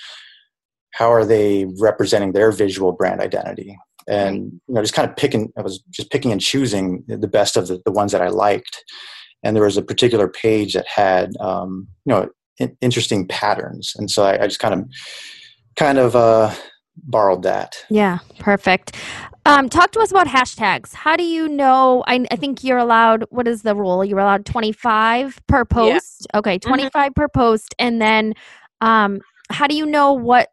How 0.92 1.12
are 1.12 1.26
they 1.26 1.66
representing 1.80 2.34
their 2.34 2.52
visual 2.52 2.92
brand 2.92 3.22
identity? 3.22 3.78
And 4.08 4.60
you 4.68 4.74
know 4.76 4.82
just 4.82 4.94
kind 4.94 5.10
of 5.10 5.16
picking 5.16 5.52
i 5.58 5.62
was 5.62 5.82
just 5.90 6.12
picking 6.12 6.32
and 6.32 6.40
choosing 6.40 7.04
the 7.08 7.28
best 7.28 7.58
of 7.58 7.68
the, 7.68 7.82
the 7.86 7.92
ones 7.92 8.12
that 8.12 8.22
i 8.22 8.28
liked. 8.28 8.84
And 9.44 9.56
there 9.56 9.64
was 9.64 9.78
a 9.78 9.82
particular 9.84 10.28
page 10.28 10.74
that 10.74 10.88
had 10.88 11.32
um, 11.40 11.88
you 12.06 12.14
know 12.14 12.30
in, 12.60 12.78
interesting 12.82 13.28
patterns. 13.28 13.94
And 13.96 14.10
so 14.10 14.24
I, 14.24 14.44
I, 14.44 14.48
just 14.48 14.60
kind 14.60 14.74
of 14.74 14.88
kind 15.76 15.98
of 15.98 16.16
uh, 16.16 16.54
borrowed 16.98 17.44
that 17.44 17.86
yeah 17.90 18.20
perfect 18.40 18.96
um, 19.48 19.70
talk 19.70 19.92
to 19.92 20.00
us 20.00 20.10
about 20.10 20.26
hashtags. 20.26 20.94
How 20.94 21.16
do 21.16 21.24
you 21.24 21.48
know? 21.48 22.04
I, 22.08 22.26
I, 22.32 22.36
think 22.36 22.64
you're 22.64 22.80
allowed. 22.80 23.26
What 23.30 23.48
is 23.48 23.62
the 23.62 23.76
rule? 23.76 24.04
You're 24.04 24.18
allowed 24.18 24.44
25 24.48 25.40
per 25.46 25.66
post. 25.66 26.26
Yeah. 26.34 26.40
Okay, 26.40 26.58
mm-hmm. 26.58 26.68
25 26.68 26.92
mm-hmm. 26.92 27.14
per 27.14 27.28
post, 27.28 27.76
and 27.78 28.02
then 28.02 28.34
um, 28.82 29.20
how 29.52 29.68
do 29.68 29.76
you 29.76 29.86
know 29.86 30.14
what 30.14 30.50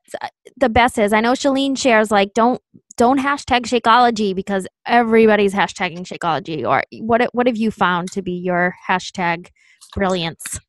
the 0.59 0.69
best 0.69 0.99
is? 0.99 1.13
I 1.15 1.21
know 1.21 1.33
Chalene 1.33 1.77
shares 1.77 2.11
like 2.11 2.35
don't 2.35 2.61
don't 2.99 3.19
hashtag 3.19 3.63
Shakeology 3.63 4.35
because 4.35 4.67
everybody's 4.87 5.55
hashtagging 5.55 6.05
Shakeology. 6.05 6.67
Or 6.67 6.83
what 7.01 7.23
what 7.33 7.47
have 7.47 7.57
you 7.57 7.71
found 7.71 8.13
to 8.13 8.21
be 8.21 8.33
your 8.33 8.75
hashtag 8.89 9.49
brilliance? 9.95 10.61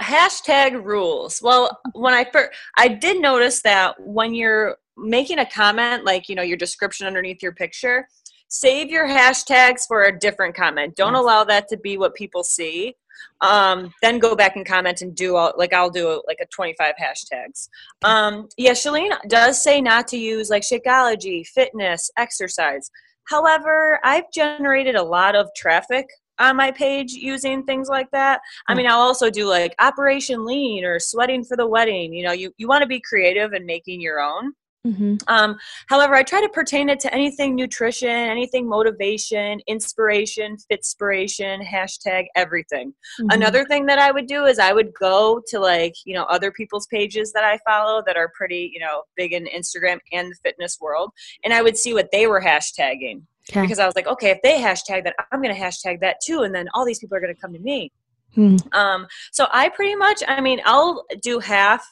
hashtag 0.00 0.84
rules. 0.84 1.40
Well, 1.42 1.80
when 1.94 2.14
I 2.14 2.24
first, 2.30 2.50
I 2.78 2.88
did 2.88 3.20
notice 3.20 3.62
that 3.62 3.96
when 3.98 4.34
you're 4.34 4.76
making 4.96 5.38
a 5.38 5.46
comment, 5.46 6.04
like 6.04 6.28
you 6.28 6.34
know 6.34 6.42
your 6.42 6.56
description 6.56 7.06
underneath 7.06 7.42
your 7.42 7.52
picture, 7.52 8.06
save 8.48 8.90
your 8.90 9.06
hashtags 9.06 9.86
for 9.88 10.04
a 10.04 10.18
different 10.18 10.54
comment. 10.54 10.94
Don't 10.94 11.14
allow 11.14 11.44
that 11.44 11.68
to 11.68 11.76
be 11.76 11.96
what 11.96 12.14
people 12.14 12.44
see. 12.44 12.94
Um, 13.40 13.92
then 14.02 14.18
go 14.18 14.34
back 14.34 14.56
and 14.56 14.66
comment 14.66 15.00
and 15.02 15.14
do 15.14 15.36
all, 15.36 15.52
like 15.56 15.72
I'll 15.72 15.90
do 15.90 16.22
like 16.26 16.38
a 16.40 16.46
25 16.46 16.94
hashtags. 17.00 17.68
Um, 18.04 18.48
yeah, 18.56 18.72
Chalene 18.72 19.16
does 19.28 19.62
say 19.62 19.80
not 19.80 20.08
to 20.08 20.16
use 20.16 20.50
like 20.50 20.62
Shakeology, 20.62 21.46
fitness, 21.46 22.10
exercise. 22.16 22.90
However, 23.24 24.00
I've 24.04 24.30
generated 24.32 24.96
a 24.96 25.02
lot 25.02 25.34
of 25.34 25.48
traffic 25.56 26.06
on 26.38 26.56
my 26.56 26.72
page 26.72 27.12
using 27.12 27.62
things 27.64 27.88
like 27.88 28.10
that. 28.10 28.40
I 28.68 28.74
mean, 28.74 28.86
I'll 28.86 28.98
also 28.98 29.30
do 29.30 29.46
like 29.46 29.74
Operation 29.78 30.44
Lean 30.44 30.84
or 30.84 30.98
Sweating 30.98 31.44
for 31.44 31.56
the 31.56 31.66
Wedding. 31.66 32.12
You 32.12 32.24
know, 32.24 32.32
you, 32.32 32.52
you 32.58 32.68
want 32.68 32.82
to 32.82 32.88
be 32.88 33.00
creative 33.00 33.52
and 33.52 33.64
making 33.64 34.00
your 34.00 34.20
own. 34.20 34.52
Mm-hmm. 34.84 35.14
Um, 35.28 35.56
however, 35.86 36.14
I 36.14 36.24
try 36.24 36.40
to 36.40 36.48
pertain 36.48 36.88
it 36.88 36.98
to 37.00 37.14
anything 37.14 37.54
nutrition, 37.54 38.08
anything 38.08 38.68
motivation, 38.68 39.60
inspiration, 39.68 40.56
fitspiration, 40.70 41.64
hashtag 41.64 42.26
everything. 42.34 42.88
Mm-hmm. 42.90 43.28
Another 43.30 43.64
thing 43.64 43.86
that 43.86 44.00
I 44.00 44.10
would 44.10 44.26
do 44.26 44.46
is 44.46 44.58
I 44.58 44.72
would 44.72 44.92
go 44.94 45.40
to 45.48 45.60
like, 45.60 45.94
you 46.04 46.14
know, 46.14 46.24
other 46.24 46.50
people's 46.50 46.88
pages 46.88 47.32
that 47.32 47.44
I 47.44 47.58
follow 47.64 48.02
that 48.06 48.16
are 48.16 48.32
pretty, 48.36 48.70
you 48.74 48.80
know, 48.80 49.04
big 49.16 49.32
in 49.32 49.46
Instagram 49.46 49.98
and 50.12 50.32
the 50.32 50.36
fitness 50.42 50.78
world, 50.80 51.12
and 51.44 51.54
I 51.54 51.62
would 51.62 51.76
see 51.76 51.94
what 51.94 52.10
they 52.10 52.26
were 52.26 52.40
hashtagging. 52.40 53.22
Okay. 53.50 53.62
Because 53.62 53.78
I 53.78 53.86
was 53.86 53.96
like, 53.96 54.06
okay, 54.06 54.30
if 54.30 54.38
they 54.42 54.60
hashtag 54.60 55.04
that, 55.04 55.14
I'm 55.30 55.42
going 55.42 55.54
to 55.54 55.60
hashtag 55.60 56.00
that 56.00 56.16
too, 56.24 56.42
and 56.42 56.54
then 56.54 56.68
all 56.74 56.84
these 56.84 56.98
people 56.98 57.16
are 57.16 57.20
going 57.20 57.34
to 57.34 57.40
come 57.40 57.52
to 57.52 57.58
me. 57.60 57.92
Hmm. 58.34 58.56
Um, 58.72 59.06
so 59.30 59.46
I 59.52 59.68
pretty 59.68 59.94
much, 59.94 60.22
I 60.26 60.40
mean, 60.40 60.60
I'll 60.64 61.04
do 61.22 61.38
half 61.38 61.86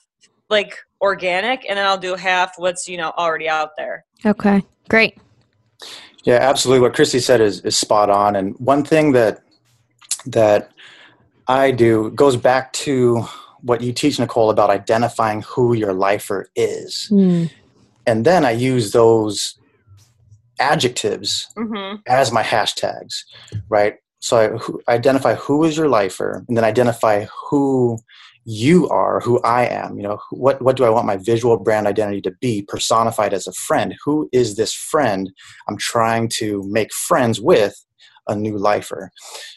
like 0.50 0.78
organic, 1.00 1.64
and 1.68 1.78
then 1.78 1.86
I'll 1.86 1.98
do 1.98 2.14
half 2.14 2.58
what's 2.58 2.88
you 2.88 2.96
know 2.96 3.12
already 3.16 3.48
out 3.48 3.70
there. 3.76 4.04
Okay, 4.24 4.62
great. 4.88 5.16
Yeah, 6.24 6.36
absolutely. 6.36 6.82
What 6.82 6.94
Christy 6.94 7.20
said 7.20 7.40
is 7.40 7.60
is 7.60 7.76
spot 7.76 8.10
on. 8.10 8.36
And 8.36 8.54
one 8.58 8.84
thing 8.84 9.12
that 9.12 9.42
that 10.26 10.70
I 11.48 11.70
do 11.70 12.10
goes 12.10 12.36
back 12.36 12.72
to 12.74 13.24
what 13.62 13.80
you 13.80 13.92
teach 13.92 14.18
Nicole 14.18 14.50
about 14.50 14.70
identifying 14.70 15.42
who 15.42 15.74
your 15.74 15.92
lifer 15.92 16.48
is. 16.56 17.08
Mm. 17.10 17.50
And 18.06 18.24
then 18.24 18.44
I 18.44 18.52
use 18.52 18.92
those 18.92 19.58
adjectives 20.58 21.48
mm-hmm. 21.56 21.96
as 22.06 22.32
my 22.32 22.42
hashtags, 22.42 23.24
right? 23.68 23.96
So 24.20 24.80
I 24.86 24.94
identify 24.94 25.34
who 25.34 25.64
is 25.64 25.76
your 25.76 25.88
lifer, 25.88 26.44
and 26.46 26.56
then 26.56 26.64
identify 26.64 27.26
who 27.48 27.98
you 28.44 28.88
are, 28.88 29.20
who 29.20 29.40
I 29.42 29.66
am. 29.66 29.96
You 29.96 30.02
know, 30.04 30.18
what 30.30 30.60
what 30.62 30.76
do 30.76 30.84
I 30.84 30.90
want 30.90 31.06
my 31.06 31.16
visual 31.16 31.56
brand 31.58 31.86
identity 31.86 32.20
to 32.22 32.32
be 32.40 32.62
personified 32.62 33.32
as 33.32 33.46
a 33.46 33.52
friend? 33.52 33.94
Who 34.04 34.28
is 34.32 34.56
this 34.56 34.72
friend 34.72 35.30
I'm 35.68 35.76
trying 35.76 36.28
to 36.40 36.62
make 36.64 36.92
friends 36.92 37.40
with? 37.40 37.74
a 38.28 38.36
new 38.36 38.56
lifer. 38.56 39.10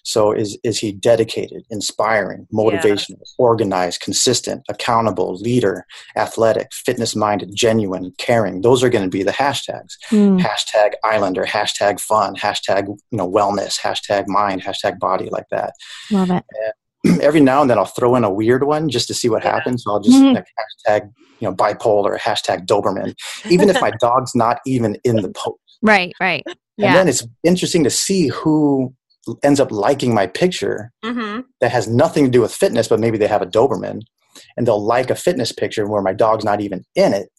So 0.03 0.31
is 0.31 0.57
is 0.63 0.79
he 0.79 0.91
dedicated, 0.91 1.63
inspiring, 1.69 2.47
motivational, 2.51 3.19
yeah. 3.19 3.35
organized, 3.37 4.01
consistent, 4.01 4.63
accountable, 4.67 5.35
leader, 5.35 5.85
athletic, 6.17 6.73
fitness 6.73 7.15
minded, 7.15 7.51
genuine, 7.53 8.13
caring? 8.17 8.61
Those 8.61 8.83
are 8.83 8.89
going 8.89 9.03
to 9.03 9.09
be 9.09 9.23
the 9.23 9.31
hashtags. 9.31 9.93
Mm. 10.09 10.41
Hashtag 10.41 10.93
Islander, 11.03 11.43
hashtag 11.43 11.99
fun, 11.99 12.35
hashtag 12.35 12.87
you 12.87 13.17
know 13.17 13.29
wellness, 13.29 13.79
hashtag 13.79 14.27
mind, 14.27 14.63
hashtag 14.63 14.97
body, 14.97 15.29
like 15.29 15.49
that. 15.51 15.73
Love 16.09 16.31
it. 16.31 16.43
And 16.49 16.73
every 17.21 17.41
now 17.41 17.61
and 17.61 17.69
then 17.69 17.77
I'll 17.77 17.85
throw 17.85 18.15
in 18.15 18.23
a 18.23 18.31
weird 18.31 18.63
one 18.63 18.89
just 18.89 19.07
to 19.07 19.13
see 19.13 19.29
what 19.29 19.43
happens. 19.43 19.83
So 19.83 19.91
I'll 19.91 19.99
just 19.99 20.17
mm-hmm. 20.17 20.35
like, 20.35 20.45
hashtag 20.87 21.09
you 21.39 21.49
know 21.49 21.55
bipolar, 21.55 22.05
or 22.05 22.17
hashtag 22.17 22.65
Doberman, 22.65 23.15
even 23.49 23.69
if 23.69 23.79
my 23.81 23.91
dog's 23.99 24.33
not 24.35 24.59
even 24.65 24.97
in 25.03 25.17
the 25.17 25.29
post. 25.29 25.59
Right, 25.81 26.13
right. 26.19 26.43
Yeah. 26.77 26.87
And 26.87 26.95
then 26.95 27.07
it's 27.07 27.27
interesting 27.43 27.83
to 27.83 27.89
see 27.89 28.29
who 28.29 28.93
ends 29.43 29.59
up 29.59 29.71
liking 29.71 30.13
my 30.13 30.27
picture 30.27 30.91
mm-hmm. 31.03 31.41
that 31.61 31.71
has 31.71 31.87
nothing 31.87 32.25
to 32.25 32.31
do 32.31 32.41
with 32.41 32.53
fitness, 32.53 32.87
but 32.87 32.99
maybe 32.99 33.17
they 33.17 33.27
have 33.27 33.41
a 33.41 33.47
Doberman 33.47 34.01
and 34.57 34.67
they'll 34.67 34.83
like 34.83 35.09
a 35.09 35.15
fitness 35.15 35.51
picture 35.51 35.87
where 35.87 36.01
my 36.01 36.13
dog's 36.13 36.43
not 36.43 36.61
even 36.61 36.83
in 36.95 37.13
it. 37.13 37.29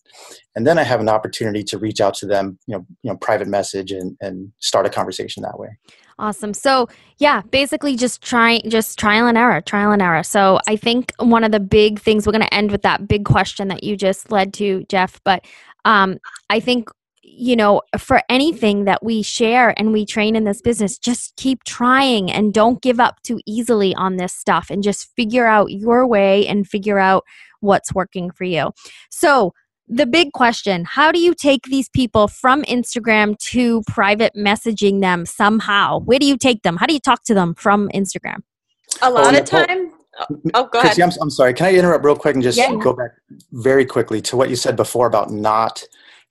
And 0.55 0.67
then 0.67 0.79
I 0.79 0.85
have 0.85 1.01
an 1.01 1.09
opportunity 1.09 1.65
to 1.65 1.79
reach 1.79 2.01
out 2.01 2.15
to 2.15 2.27
them, 2.27 2.59
you 2.67 2.77
know, 2.77 2.87
you 3.03 3.11
know, 3.11 3.17
private 3.17 3.49
message 3.49 3.91
and, 3.91 4.17
and 4.21 4.53
start 4.61 4.87
a 4.87 4.91
conversation 4.91 5.43
that 5.43 5.59
way. 5.59 5.77
Awesome. 6.19 6.55
So 6.55 6.89
yeah, 7.19 7.43
basically 7.51 7.97
just 7.97 8.23
try 8.23 8.61
just 8.69 8.99
trial 8.99 9.27
and 9.27 9.37
error, 9.37 9.61
trial 9.61 9.93
and 9.93 10.01
error. 10.01 10.23
So 10.23 10.61
I 10.69 10.77
think 10.77 11.13
one 11.19 11.45
of 11.45 11.53
the 11.53 11.61
big 11.61 11.99
things 11.99 12.27
we're 12.27 12.33
going 12.33 12.43
to 12.43 12.55
end 12.55 12.71
with 12.71 12.83
that 12.83 13.09
big 13.09 13.25
question 13.25 13.69
that 13.69 13.83
you 13.83 13.97
just 13.97 14.31
led 14.31 14.55
to, 14.55 14.85
Jeff. 14.89 15.21
But 15.25 15.45
um, 15.85 16.19
I 16.51 16.61
think 16.61 16.89
you 17.37 17.57
know, 17.57 17.83
for 17.99 18.23
anything 18.29 18.85
that 18.85 19.03
we 19.03 19.23
share 19.23 19.75
and 19.79 19.93
we 19.93 20.07
train 20.07 20.37
in 20.37 20.45
this 20.45 20.63
business, 20.63 20.99
just 20.99 21.35
keep 21.37 21.65
trying 21.65 22.31
and 22.31 22.55
don't 22.55 22.81
give 22.81 23.01
up 23.01 23.21
too 23.23 23.41
easily 23.45 23.95
on 23.97 24.17
this 24.17 24.33
stuff 24.33 24.71
and 24.71 24.83
just 24.83 25.11
figure 25.17 25.47
out 25.47 25.73
your 25.73 26.07
way 26.07 26.47
and 26.47 26.69
figure 26.69 26.99
out 26.99 27.25
what's 27.61 27.93
working 27.93 28.31
for 28.31 28.45
you. 28.45 28.71
So, 29.11 29.53
the 29.89 30.07
big 30.07 30.33
question 30.33 30.85
how 30.85 31.13
do 31.13 31.19
you 31.19 31.35
take 31.35 31.65
these 31.65 31.89
people 31.89 32.29
from 32.29 32.63
Instagram 32.65 33.39
to 33.39 33.83
private 33.87 34.33
messaging 34.35 35.01
them 35.01 35.27
somehow? 35.27 36.01
Where 36.01 36.19
do 36.19 36.27
you 36.27 36.37
take 36.37 36.63
them? 36.63 36.77
How 36.77 36.87
do 36.87 36.95
you 36.95 37.01
talk 37.01 37.25
to 37.25 37.35
them 37.35 37.55
from 37.55 37.89
Instagram? 37.95 38.43
A 39.03 39.11
lot 39.11 39.35
oh, 39.35 39.39
of 39.39 39.45
time. 39.45 39.91
Oh, 40.19 40.27
oh, 40.55 40.69
go 40.73 40.81
Krissi, 40.81 40.99
ahead. 40.99 41.01
I'm, 41.01 41.11
I'm 41.23 41.31
sorry. 41.31 41.55
Can 41.55 41.67
I 41.67 41.75
interrupt 41.75 42.05
real 42.05 42.17
quick 42.17 42.35
and 42.35 42.43
just 42.43 42.57
yeah. 42.57 42.75
go 42.77 42.93
back 42.93 43.11
very 43.53 43.85
quickly 43.85 44.21
to 44.23 44.37
what 44.37 44.49
you 44.49 44.57
said 44.57 44.77
before 44.77 45.07
about 45.07 45.31
not 45.31 45.83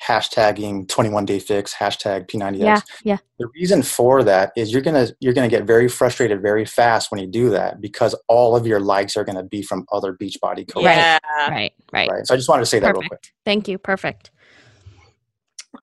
hashtagging 0.05 0.87
21 0.89 1.25
day 1.25 1.39
fix 1.39 1.73
hashtag 1.73 2.27
p90x 2.27 2.59
yeah 2.59 2.79
yeah. 3.03 3.17
The 3.39 3.47
reason 3.55 3.81
for 3.81 4.23
that 4.23 4.53
is 4.55 4.71
you're 4.71 4.81
gonna 4.81 5.07
you're 5.19 5.33
gonna 5.33 5.49
get 5.49 5.63
very 5.63 5.87
frustrated 5.87 6.41
very 6.41 6.65
fast 6.65 7.11
when 7.11 7.19
you 7.19 7.27
do 7.27 7.49
that 7.49 7.81
because 7.81 8.15
all 8.27 8.55
of 8.55 8.67
your 8.67 8.79
likes 8.79 9.15
are 9.17 9.23
gonna 9.23 9.43
be 9.43 9.61
from 9.61 9.85
other 9.91 10.13
beachbody 10.13 10.67
coaches 10.67 10.83
yeah 10.83 11.19
right 11.49 11.73
right, 11.91 12.09
right. 12.09 12.27
so 12.27 12.33
i 12.33 12.37
just 12.37 12.49
wanted 12.49 12.61
to 12.61 12.65
say 12.65 12.79
perfect. 12.79 12.95
that 12.95 13.01
real 13.01 13.09
quick. 13.09 13.33
Thank 13.45 13.67
you 13.67 13.77
perfect 13.77 14.31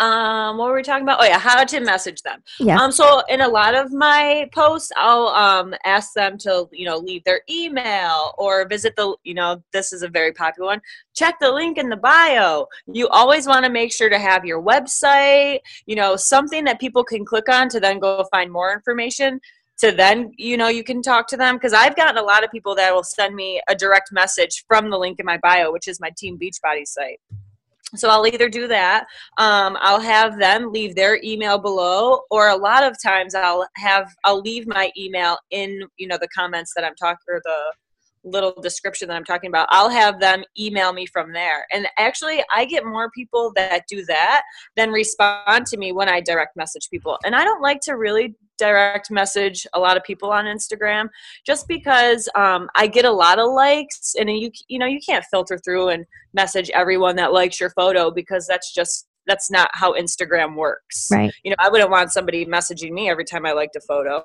um 0.00 0.56
what 0.56 0.68
were 0.68 0.74
we 0.74 0.82
talking 0.82 1.02
about? 1.04 1.18
Oh 1.20 1.24
yeah 1.24 1.38
how 1.38 1.62
to 1.62 1.80
message 1.80 2.22
them. 2.22 2.42
Yeah. 2.58 2.80
Um 2.80 2.90
so 2.90 3.22
in 3.28 3.40
a 3.42 3.48
lot 3.48 3.74
of 3.74 3.92
my 3.92 4.48
posts 4.52 4.90
i'll 4.96 5.28
um 5.28 5.74
ask 5.84 6.14
them 6.14 6.38
to 6.38 6.68
you 6.72 6.86
know 6.86 6.96
leave 6.96 7.22
their 7.24 7.42
email 7.48 8.34
or 8.38 8.66
visit 8.66 8.94
the 8.96 9.14
you 9.24 9.34
know 9.34 9.62
this 9.72 9.92
is 9.92 10.02
a 10.02 10.08
very 10.08 10.32
popular 10.32 10.68
one. 10.68 10.80
Check 11.14 11.36
the 11.40 11.52
link 11.52 11.76
in 11.78 11.90
the 11.90 11.96
bio. 11.96 12.66
You 12.86 13.08
always 13.08 13.46
want 13.46 13.64
to 13.66 13.70
make 13.70 13.92
sure 13.92 14.08
to 14.08 14.18
have 14.18 14.44
your 14.44 14.62
website 14.62 15.60
you 15.86 15.96
know 15.96 16.16
something 16.16 16.64
that 16.64 16.80
people 16.80 17.04
can 17.04 17.24
click 17.24 17.48
on 17.48 17.68
to 17.68 17.78
then 17.78 17.98
go 17.98 18.26
find 18.32 18.50
more 18.50 18.72
information 18.72 19.40
to 19.78 19.92
then 19.92 20.32
you 20.36 20.56
know 20.56 20.68
you 20.68 20.84
can 20.84 21.02
talk 21.02 21.26
to 21.28 21.36
them. 21.36 21.56
Because 21.56 21.72
i've 21.72 21.96
gotten 21.96 22.16
a 22.16 22.22
lot 22.22 22.42
of 22.42 22.50
people 22.50 22.74
that 22.76 22.94
will 22.94 23.04
send 23.04 23.34
me 23.34 23.60
a 23.68 23.74
direct 23.74 24.12
message 24.12 24.64
from 24.66 24.90
the 24.90 24.98
link 24.98 25.18
in 25.20 25.26
my 25.26 25.38
bio 25.38 25.70
which 25.70 25.88
is 25.88 26.00
my 26.00 26.10
team 26.16 26.38
beachbody 26.38 26.86
site 26.86 27.20
so 27.94 28.08
I'll 28.08 28.26
either 28.26 28.48
do 28.48 28.68
that, 28.68 29.06
um, 29.38 29.76
I'll 29.80 30.00
have 30.00 30.38
them 30.38 30.72
leave 30.72 30.94
their 30.94 31.20
email 31.22 31.58
below, 31.58 32.20
or 32.30 32.48
a 32.48 32.56
lot 32.56 32.82
of 32.82 32.96
times 33.02 33.34
I'll 33.34 33.66
have 33.76 34.08
I'll 34.24 34.40
leave 34.40 34.66
my 34.66 34.90
email 34.96 35.36
in 35.50 35.80
you 35.96 36.06
know 36.06 36.18
the 36.20 36.28
comments 36.28 36.72
that 36.76 36.84
I'm 36.84 36.94
talking 36.94 37.18
or 37.28 37.40
the 37.44 37.72
little 38.24 38.52
description 38.60 39.08
that 39.08 39.16
I'm 39.16 39.24
talking 39.24 39.48
about, 39.48 39.68
I'll 39.70 39.88
have 39.88 40.20
them 40.20 40.44
email 40.58 40.92
me 40.92 41.06
from 41.06 41.32
there. 41.32 41.66
And 41.72 41.86
actually, 41.98 42.42
I 42.54 42.64
get 42.64 42.84
more 42.84 43.10
people 43.10 43.52
that 43.56 43.84
do 43.88 44.04
that 44.06 44.42
than 44.76 44.90
respond 44.90 45.66
to 45.66 45.76
me 45.76 45.92
when 45.92 46.08
I 46.08 46.20
direct 46.20 46.56
message 46.56 46.88
people. 46.90 47.18
And 47.24 47.34
I 47.34 47.44
don't 47.44 47.62
like 47.62 47.80
to 47.82 47.92
really 47.92 48.34
direct 48.60 49.10
message 49.10 49.66
a 49.72 49.80
lot 49.80 49.96
of 49.96 50.04
people 50.04 50.30
on 50.30 50.44
Instagram 50.44 51.08
just 51.44 51.66
because 51.66 52.28
um, 52.36 52.68
I 52.76 52.86
get 52.86 53.04
a 53.04 53.10
lot 53.10 53.38
of 53.38 53.50
likes 53.50 54.14
and 54.18 54.30
you 54.30 54.50
you 54.68 54.78
know 54.78 54.86
you 54.86 55.00
can't 55.04 55.24
filter 55.30 55.58
through 55.58 55.88
and 55.88 56.04
message 56.34 56.70
everyone 56.70 57.16
that 57.16 57.32
likes 57.32 57.58
your 57.58 57.70
photo 57.70 58.10
because 58.10 58.46
that's 58.46 58.72
just 58.72 59.08
that's 59.26 59.50
not 59.50 59.70
how 59.72 59.94
Instagram 59.94 60.56
works. 60.56 61.08
Right. 61.10 61.32
You 61.44 61.50
know, 61.50 61.56
I 61.58 61.68
wouldn't 61.68 61.90
want 61.90 62.12
somebody 62.12 62.46
messaging 62.46 62.92
me 62.92 63.08
every 63.08 63.24
time 63.24 63.46
I 63.46 63.52
liked 63.52 63.76
a 63.76 63.80
photo. 63.80 64.24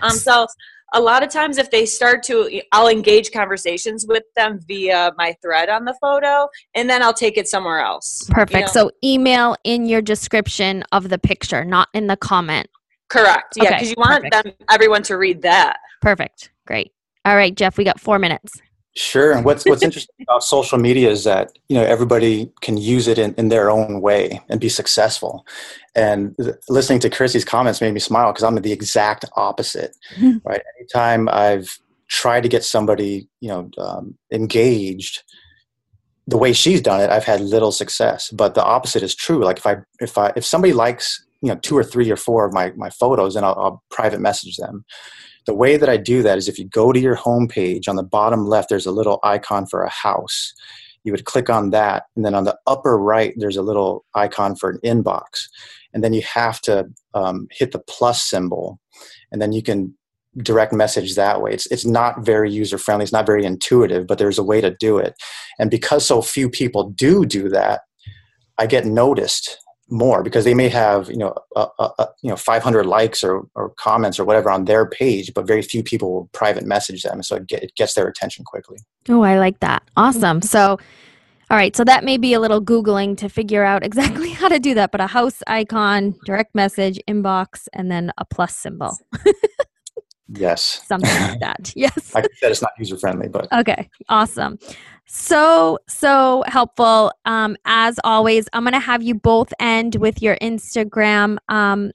Um, 0.00 0.10
so 0.10 0.46
a 0.94 1.00
lot 1.00 1.22
of 1.22 1.30
times 1.30 1.58
if 1.58 1.70
they 1.70 1.84
start 1.84 2.22
to 2.22 2.62
i'll 2.72 2.88
engage 2.88 3.32
conversations 3.32 4.06
with 4.08 4.22
them 4.36 4.60
via 4.66 5.12
my 5.16 5.34
thread 5.42 5.68
on 5.68 5.84
the 5.84 5.94
photo 6.00 6.48
and 6.74 6.88
then 6.88 7.02
i'll 7.02 7.12
take 7.12 7.36
it 7.36 7.48
somewhere 7.48 7.80
else 7.80 8.26
perfect 8.30 8.54
you 8.54 8.60
know? 8.60 8.66
so 8.66 8.90
email 9.02 9.56
in 9.64 9.86
your 9.86 10.00
description 10.00 10.84
of 10.92 11.08
the 11.08 11.18
picture 11.18 11.64
not 11.64 11.88
in 11.92 12.06
the 12.06 12.16
comment 12.16 12.68
correct 13.08 13.54
yeah 13.56 13.70
because 13.70 13.82
okay, 13.82 13.88
you 13.88 13.94
want 13.96 14.24
perfect. 14.24 14.44
them 14.44 14.52
everyone 14.70 15.02
to 15.02 15.16
read 15.16 15.42
that 15.42 15.78
perfect 16.00 16.50
great 16.66 16.92
all 17.24 17.36
right 17.36 17.56
jeff 17.56 17.78
we 17.78 17.84
got 17.84 18.00
four 18.00 18.18
minutes 18.18 18.60
Sure. 18.96 19.32
And 19.32 19.44
what's 19.44 19.66
what's 19.66 19.82
interesting 19.82 20.24
about 20.26 20.42
social 20.42 20.78
media 20.78 21.10
is 21.10 21.24
that 21.24 21.58
you 21.68 21.76
know 21.76 21.84
everybody 21.84 22.50
can 22.62 22.78
use 22.78 23.08
it 23.08 23.18
in, 23.18 23.34
in 23.34 23.50
their 23.50 23.70
own 23.70 24.00
way 24.00 24.40
and 24.48 24.58
be 24.58 24.70
successful. 24.70 25.46
And 25.94 26.34
th- 26.38 26.54
listening 26.70 27.00
to 27.00 27.10
Krissi's 27.10 27.44
comments 27.44 27.82
made 27.82 27.92
me 27.92 28.00
smile 28.00 28.32
because 28.32 28.42
I'm 28.42 28.54
the 28.54 28.72
exact 28.72 29.26
opposite. 29.36 29.94
right. 30.44 30.62
Anytime 30.78 31.28
I've 31.28 31.78
tried 32.08 32.42
to 32.44 32.48
get 32.48 32.64
somebody 32.64 33.28
you 33.40 33.48
know 33.48 33.70
um, 33.76 34.16
engaged, 34.32 35.24
the 36.26 36.38
way 36.38 36.54
she's 36.54 36.80
done 36.80 37.02
it, 37.02 37.10
I've 37.10 37.24
had 37.24 37.42
little 37.42 37.72
success. 37.72 38.30
But 38.30 38.54
the 38.54 38.64
opposite 38.64 39.02
is 39.02 39.14
true. 39.14 39.44
Like 39.44 39.58
if 39.58 39.66
I 39.66 39.76
if 40.00 40.16
I 40.16 40.32
if 40.36 40.46
somebody 40.46 40.72
likes 40.72 41.22
you 41.42 41.48
know 41.48 41.56
two 41.62 41.76
or 41.76 41.84
three 41.84 42.10
or 42.10 42.16
four 42.16 42.46
of 42.46 42.52
my 42.52 42.72
my 42.76 42.90
photos, 42.90 43.36
and 43.36 43.44
I'll, 43.46 43.54
I'll 43.58 43.82
private 43.90 44.20
message 44.20 44.56
them 44.56 44.84
the 45.46 45.54
way 45.54 45.76
that 45.76 45.88
I 45.88 45.96
do 45.96 46.22
that 46.22 46.38
is 46.38 46.48
if 46.48 46.58
you 46.58 46.66
go 46.66 46.92
to 46.92 47.00
your 47.00 47.14
home 47.14 47.48
page 47.48 47.88
on 47.88 47.96
the 47.96 48.02
bottom 48.02 48.46
left, 48.46 48.68
there's 48.68 48.86
a 48.86 48.92
little 48.92 49.20
icon 49.22 49.66
for 49.66 49.82
a 49.82 49.88
house. 49.90 50.52
You 51.04 51.12
would 51.12 51.24
click 51.24 51.48
on 51.48 51.70
that, 51.70 52.04
and 52.16 52.24
then 52.24 52.34
on 52.34 52.44
the 52.44 52.58
upper 52.66 52.98
right, 52.98 53.32
there's 53.36 53.56
a 53.56 53.62
little 53.62 54.04
icon 54.14 54.56
for 54.56 54.70
an 54.70 54.80
inbox. 54.84 55.46
And 55.94 56.02
then 56.02 56.12
you 56.12 56.22
have 56.22 56.60
to 56.62 56.86
um, 57.14 57.46
hit 57.52 57.70
the 57.70 57.78
plus 57.78 58.22
symbol, 58.22 58.80
and 59.30 59.40
then 59.40 59.52
you 59.52 59.62
can 59.62 59.96
direct 60.38 60.72
message 60.72 61.14
that 61.14 61.40
way. 61.40 61.52
It's 61.52 61.66
it's 61.66 61.86
not 61.86 62.24
very 62.26 62.50
user 62.50 62.76
friendly. 62.76 63.04
It's 63.04 63.12
not 63.12 63.24
very 63.24 63.44
intuitive, 63.44 64.08
but 64.08 64.18
there's 64.18 64.38
a 64.38 64.44
way 64.44 64.60
to 64.60 64.74
do 64.80 64.98
it. 64.98 65.14
And 65.60 65.70
because 65.70 66.04
so 66.04 66.20
few 66.22 66.50
people 66.50 66.90
do 66.90 67.24
do 67.24 67.48
that, 67.50 67.82
I 68.58 68.66
get 68.66 68.84
noticed 68.84 69.58
more 69.88 70.22
because 70.22 70.44
they 70.44 70.54
may 70.54 70.68
have 70.68 71.08
you 71.08 71.16
know 71.16 71.34
a, 71.54 71.66
a, 71.78 71.90
a, 71.98 72.08
you 72.22 72.30
know 72.30 72.36
500 72.36 72.86
likes 72.86 73.22
or, 73.22 73.46
or 73.54 73.70
comments 73.78 74.18
or 74.18 74.24
whatever 74.24 74.50
on 74.50 74.64
their 74.64 74.88
page 74.88 75.32
but 75.34 75.46
very 75.46 75.62
few 75.62 75.82
people 75.82 76.12
will 76.12 76.28
private 76.32 76.64
message 76.64 77.02
them. 77.02 77.22
So 77.22 77.36
it, 77.36 77.46
get, 77.46 77.62
it 77.62 77.74
gets 77.76 77.94
their 77.94 78.08
attention 78.08 78.44
quickly. 78.44 78.78
Oh 79.08 79.22
i 79.22 79.38
like 79.38 79.60
that. 79.60 79.82
Awesome. 79.96 80.42
So 80.42 80.78
all 81.48 81.56
right. 81.56 81.76
So 81.76 81.84
that 81.84 82.02
may 82.02 82.16
be 82.16 82.32
a 82.32 82.40
little 82.40 82.60
googling 82.60 83.16
to 83.18 83.28
figure 83.28 83.62
out 83.62 83.84
exactly 83.84 84.30
how 84.40 84.48
to 84.48 84.58
do 84.58 84.74
that 84.74 84.90
but 84.90 85.00
a 85.00 85.06
house 85.06 85.42
icon 85.46 86.14
direct 86.24 86.54
message 86.54 86.98
inbox 87.08 87.68
and 87.72 87.90
then 87.90 88.12
a 88.18 88.24
plus 88.24 88.56
symbol 88.56 88.98
yes 90.28 90.82
something 90.86 91.20
like 91.20 91.40
that 91.40 91.72
yes 91.76 92.14
like 92.14 92.24
i 92.24 92.28
said 92.40 92.50
it's 92.50 92.62
not 92.62 92.72
user 92.78 92.96
friendly 92.96 93.28
but 93.28 93.50
okay 93.52 93.88
awesome 94.08 94.58
so, 95.06 95.78
so 95.88 96.42
helpful. 96.48 97.12
Um, 97.24 97.56
as 97.64 97.98
always, 98.02 98.48
I'm 98.52 98.64
going 98.64 98.72
to 98.72 98.80
have 98.80 99.02
you 99.02 99.14
both 99.14 99.54
end 99.60 99.94
with 99.96 100.20
your 100.20 100.36
Instagram. 100.42 101.38
Um, 101.48 101.92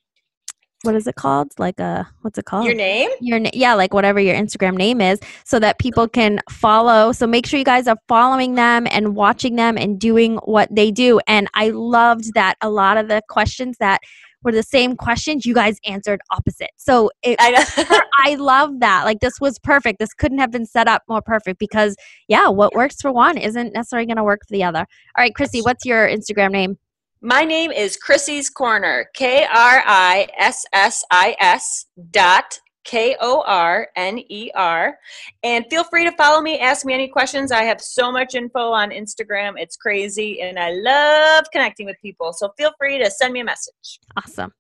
what 0.84 0.96
is 0.96 1.06
it 1.08 1.15
called? 1.15 1.52
Like 1.60 1.80
a, 1.80 2.08
what's 2.22 2.38
it 2.38 2.46
called? 2.46 2.65
Your 2.65 2.74
name? 2.74 3.10
Your 3.20 3.38
na- 3.38 3.52
Yeah, 3.54 3.74
like 3.76 3.94
whatever 3.94 4.20
your 4.20 4.36
Instagram 4.36 4.76
name 4.78 5.02
is, 5.02 5.20
so 5.46 5.60
that 5.60 5.78
people 5.78 6.08
can 6.08 6.39
follow. 6.50 7.12
So 7.12 7.28
make 7.28 7.46
sure 7.46 7.60
you 7.60 7.65
guys 7.65 7.88
are 7.88 7.98
following 8.08 8.56
them 8.56 8.88
and 8.89 9.15
watching 9.15 9.58
them 9.58 9.78
and 9.78 10.00
doing 10.00 10.38
what 10.46 10.74
they 10.74 10.89
do. 10.89 11.20
And 11.28 11.48
I 11.54 11.70
loved 11.70 12.34
that 12.34 12.56
a 12.62 12.70
lot 12.70 12.98
of 12.98 13.10
the 13.10 13.22
questions 13.30 13.78
that 13.80 14.02
were 14.43 14.51
the 14.51 14.63
same 14.63 14.95
questions, 14.95 15.45
you 15.45 15.54
guys 15.54 15.77
answered 15.86 16.21
opposite. 16.32 16.71
So 16.77 17.12
it, 17.23 17.36
I, 17.39 18.01
I 18.25 18.36
love 18.36 18.80
that. 18.80 19.06
Like 19.06 19.19
this 19.19 19.39
was 19.39 19.60
perfect. 19.60 19.99
This 19.99 20.13
couldn't 20.13 20.39
have 20.39 20.51
been 20.51 20.65
set 20.65 20.88
up 20.88 21.04
more 21.08 21.21
perfect 21.21 21.60
because 21.60 21.95
yeah, 22.27 22.47
what 22.49 22.73
works 22.73 23.01
for 23.01 23.12
one 23.12 23.38
isn't 23.38 23.73
necessarily 23.73 24.06
going 24.06 24.17
to 24.17 24.23
work 24.23 24.41
for 24.47 24.51
the 24.51 24.63
other. 24.63 24.80
All 24.80 25.23
right, 25.23 25.34
Krissi, 25.34 25.63
what's 25.63 25.86
your 25.86 26.08
Instagram 26.08 26.51
name? 26.51 26.77
My 27.21 27.43
name 27.43 27.71
is 27.71 27.99
Krissis 28.04 28.47
Korner, 28.51 29.04
K 29.13 29.43
R 29.43 29.84
I 29.86 30.27
S 30.38 30.65
S 30.73 31.04
I 31.12 31.36
S 31.39 31.86
dot 32.10 32.60
K 32.84 33.15
O 33.22 33.44
R 33.46 33.88
N 33.96 34.20
E 34.30 34.52
R. 34.56 34.98
And 35.44 35.65
feel 35.70 35.84
free 35.84 36.06
to 36.06 36.12
follow 36.17 36.41
me, 36.41 36.60
ask 36.60 36.86
me 36.86 36.94
any 36.94 37.08
questions. 37.08 37.52
I 37.52 37.63
have 37.63 37.82
so 37.82 38.12
much 38.12 38.36
info 38.36 38.72
on 38.72 38.89
Instagram. 38.89 39.54
It's 39.58 39.76
crazy, 39.76 40.41
and 40.41 40.58
I 40.60 40.72
love 40.72 41.46
connecting 41.52 41.86
with 41.86 41.98
people. 42.02 42.34
So 42.34 42.54
feel 42.58 42.72
free 42.80 42.98
to 43.00 43.10
send 43.12 43.34
me 43.34 43.41
a 43.41 43.46
message. 43.46 44.00
Awesome. 44.17 44.54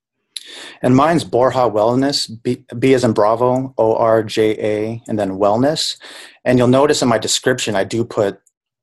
And 0.81 0.95
mine's 0.95 1.23
Borja 1.23 1.69
Wellness, 1.69 2.29
B, 2.41 2.65
B 2.79 2.93
as 2.93 3.03
in 3.03 3.13
Bravo, 3.13 3.73
O 3.77 3.95
R 3.95 4.23
J 4.23 4.57
A, 4.59 5.03
and 5.07 5.19
then 5.19 5.31
wellness. 5.31 5.97
And 6.45 6.57
you'll 6.57 6.67
notice 6.67 7.01
in 7.01 7.09
my 7.09 7.19
description, 7.19 7.75
I 7.75 7.83
do 7.83 8.03
put 8.03 8.39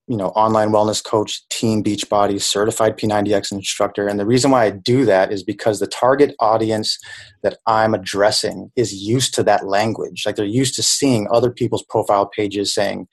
you 0.09 0.16
know 0.16 0.29
online 0.29 0.71
wellness 0.71 1.05
coach 1.05 1.47
team 1.51 1.85
beachbody 1.85 2.40
certified 2.40 2.97
p90x 2.97 3.53
instructor. 3.53 4.09
And 4.09 4.18
the 4.18 4.27
reason 4.27 4.51
why 4.51 4.64
i 4.64 4.71
do 4.71 5.05
that 5.05 5.31
is 5.31 5.42
because 5.42 5.79
the 5.79 5.87
target 5.87 6.35
audience 6.40 6.99
that 7.42 7.59
i'm 7.66 7.94
addressing 7.94 8.73
is 8.75 8.92
used 8.94 9.35
to 9.35 9.42
that 9.44 9.66
language. 9.66 10.23
Like 10.25 10.37
they're 10.37 10.47
used 10.47 10.75
to 10.77 10.83
seeing 10.83 11.29
other 11.31 11.51
people's 11.51 11.85
profile 11.85 12.27
pages 12.27 12.75
saying 12.75 13.07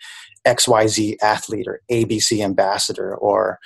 xyz 0.48 1.18
athlete 1.22 1.68
or 1.68 1.82
abc 1.92 2.44
ambassador 2.44 3.16
or 3.16 3.60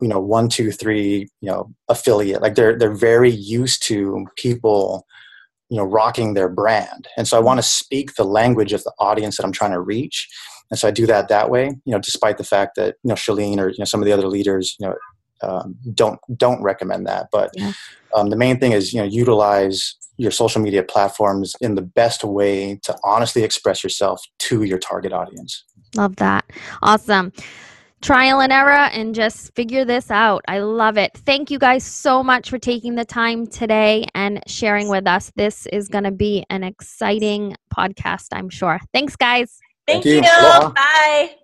you 0.00 0.08
know 0.08 0.20
one 0.20 0.48
two 0.48 0.70
three 0.70 1.28
you 1.40 1.50
know 1.50 1.72
affiliate. 1.88 2.40
Like 2.40 2.54
they're 2.54 2.78
they're 2.78 2.94
very 2.94 3.30
used 3.30 3.82
to 3.88 4.26
people 4.36 5.06
you 5.70 5.76
know 5.76 5.84
rocking 5.84 6.34
their 6.34 6.48
brand. 6.48 7.08
And 7.16 7.26
so 7.26 7.36
i 7.36 7.40
want 7.40 7.58
to 7.58 7.62
speak 7.64 8.14
the 8.14 8.24
language 8.24 8.72
of 8.72 8.84
the 8.84 8.92
audience 9.00 9.36
that 9.36 9.44
i'm 9.44 9.52
trying 9.52 9.72
to 9.72 9.80
reach 9.80 10.28
and 10.70 10.78
so 10.78 10.88
I 10.88 10.90
do 10.90 11.06
that 11.06 11.28
that 11.28 11.50
way. 11.50 11.66
You 11.84 11.92
know, 11.92 11.98
despite 11.98 12.38
the 12.38 12.44
fact 12.44 12.76
that 12.76 12.96
you 13.02 13.08
know 13.08 13.14
Chalene 13.14 13.58
or 13.58 13.68
you 13.68 13.76
know 13.78 13.84
some 13.84 14.00
of 14.00 14.06
the 14.06 14.12
other 14.12 14.28
leaders, 14.28 14.76
you 14.78 14.86
know, 14.86 14.94
um, 15.42 15.76
don't 15.94 16.18
don't 16.36 16.62
recommend 16.62 17.06
that. 17.06 17.28
But 17.32 17.50
yeah. 17.54 17.72
um, 18.14 18.30
the 18.30 18.36
main 18.36 18.58
thing 18.58 18.72
is 18.72 18.92
you 18.92 19.00
know 19.00 19.06
utilize 19.06 19.96
your 20.16 20.30
social 20.30 20.62
media 20.62 20.82
platforms 20.82 21.54
in 21.60 21.74
the 21.74 21.82
best 21.82 22.24
way 22.24 22.80
to 22.82 22.96
honestly 23.04 23.42
express 23.42 23.82
yourself 23.82 24.22
to 24.38 24.62
your 24.62 24.78
target 24.78 25.12
audience. 25.12 25.64
Love 25.94 26.16
that. 26.16 26.44
Awesome. 26.82 27.32
Trial 28.02 28.40
and 28.40 28.52
error 28.52 28.70
and 28.92 29.14
just 29.14 29.54
figure 29.54 29.84
this 29.84 30.10
out. 30.10 30.44
I 30.48 30.60
love 30.60 30.96
it. 30.96 31.12
Thank 31.14 31.50
you 31.50 31.58
guys 31.58 31.82
so 31.82 32.22
much 32.22 32.50
for 32.50 32.58
taking 32.58 32.94
the 32.94 33.04
time 33.04 33.46
today 33.46 34.06
and 34.14 34.42
sharing 34.46 34.88
with 34.88 35.06
us. 35.06 35.32
This 35.34 35.66
is 35.66 35.88
going 35.88 36.04
to 36.04 36.10
be 36.10 36.44
an 36.50 36.62
exciting 36.62 37.56
podcast, 37.74 38.28
I'm 38.32 38.48
sure. 38.48 38.78
Thanks, 38.92 39.16
guys. 39.16 39.58
Thank, 39.86 40.02
Thank 40.02 40.04
you. 40.06 40.14
you. 40.16 40.72
Bye. 40.74 41.36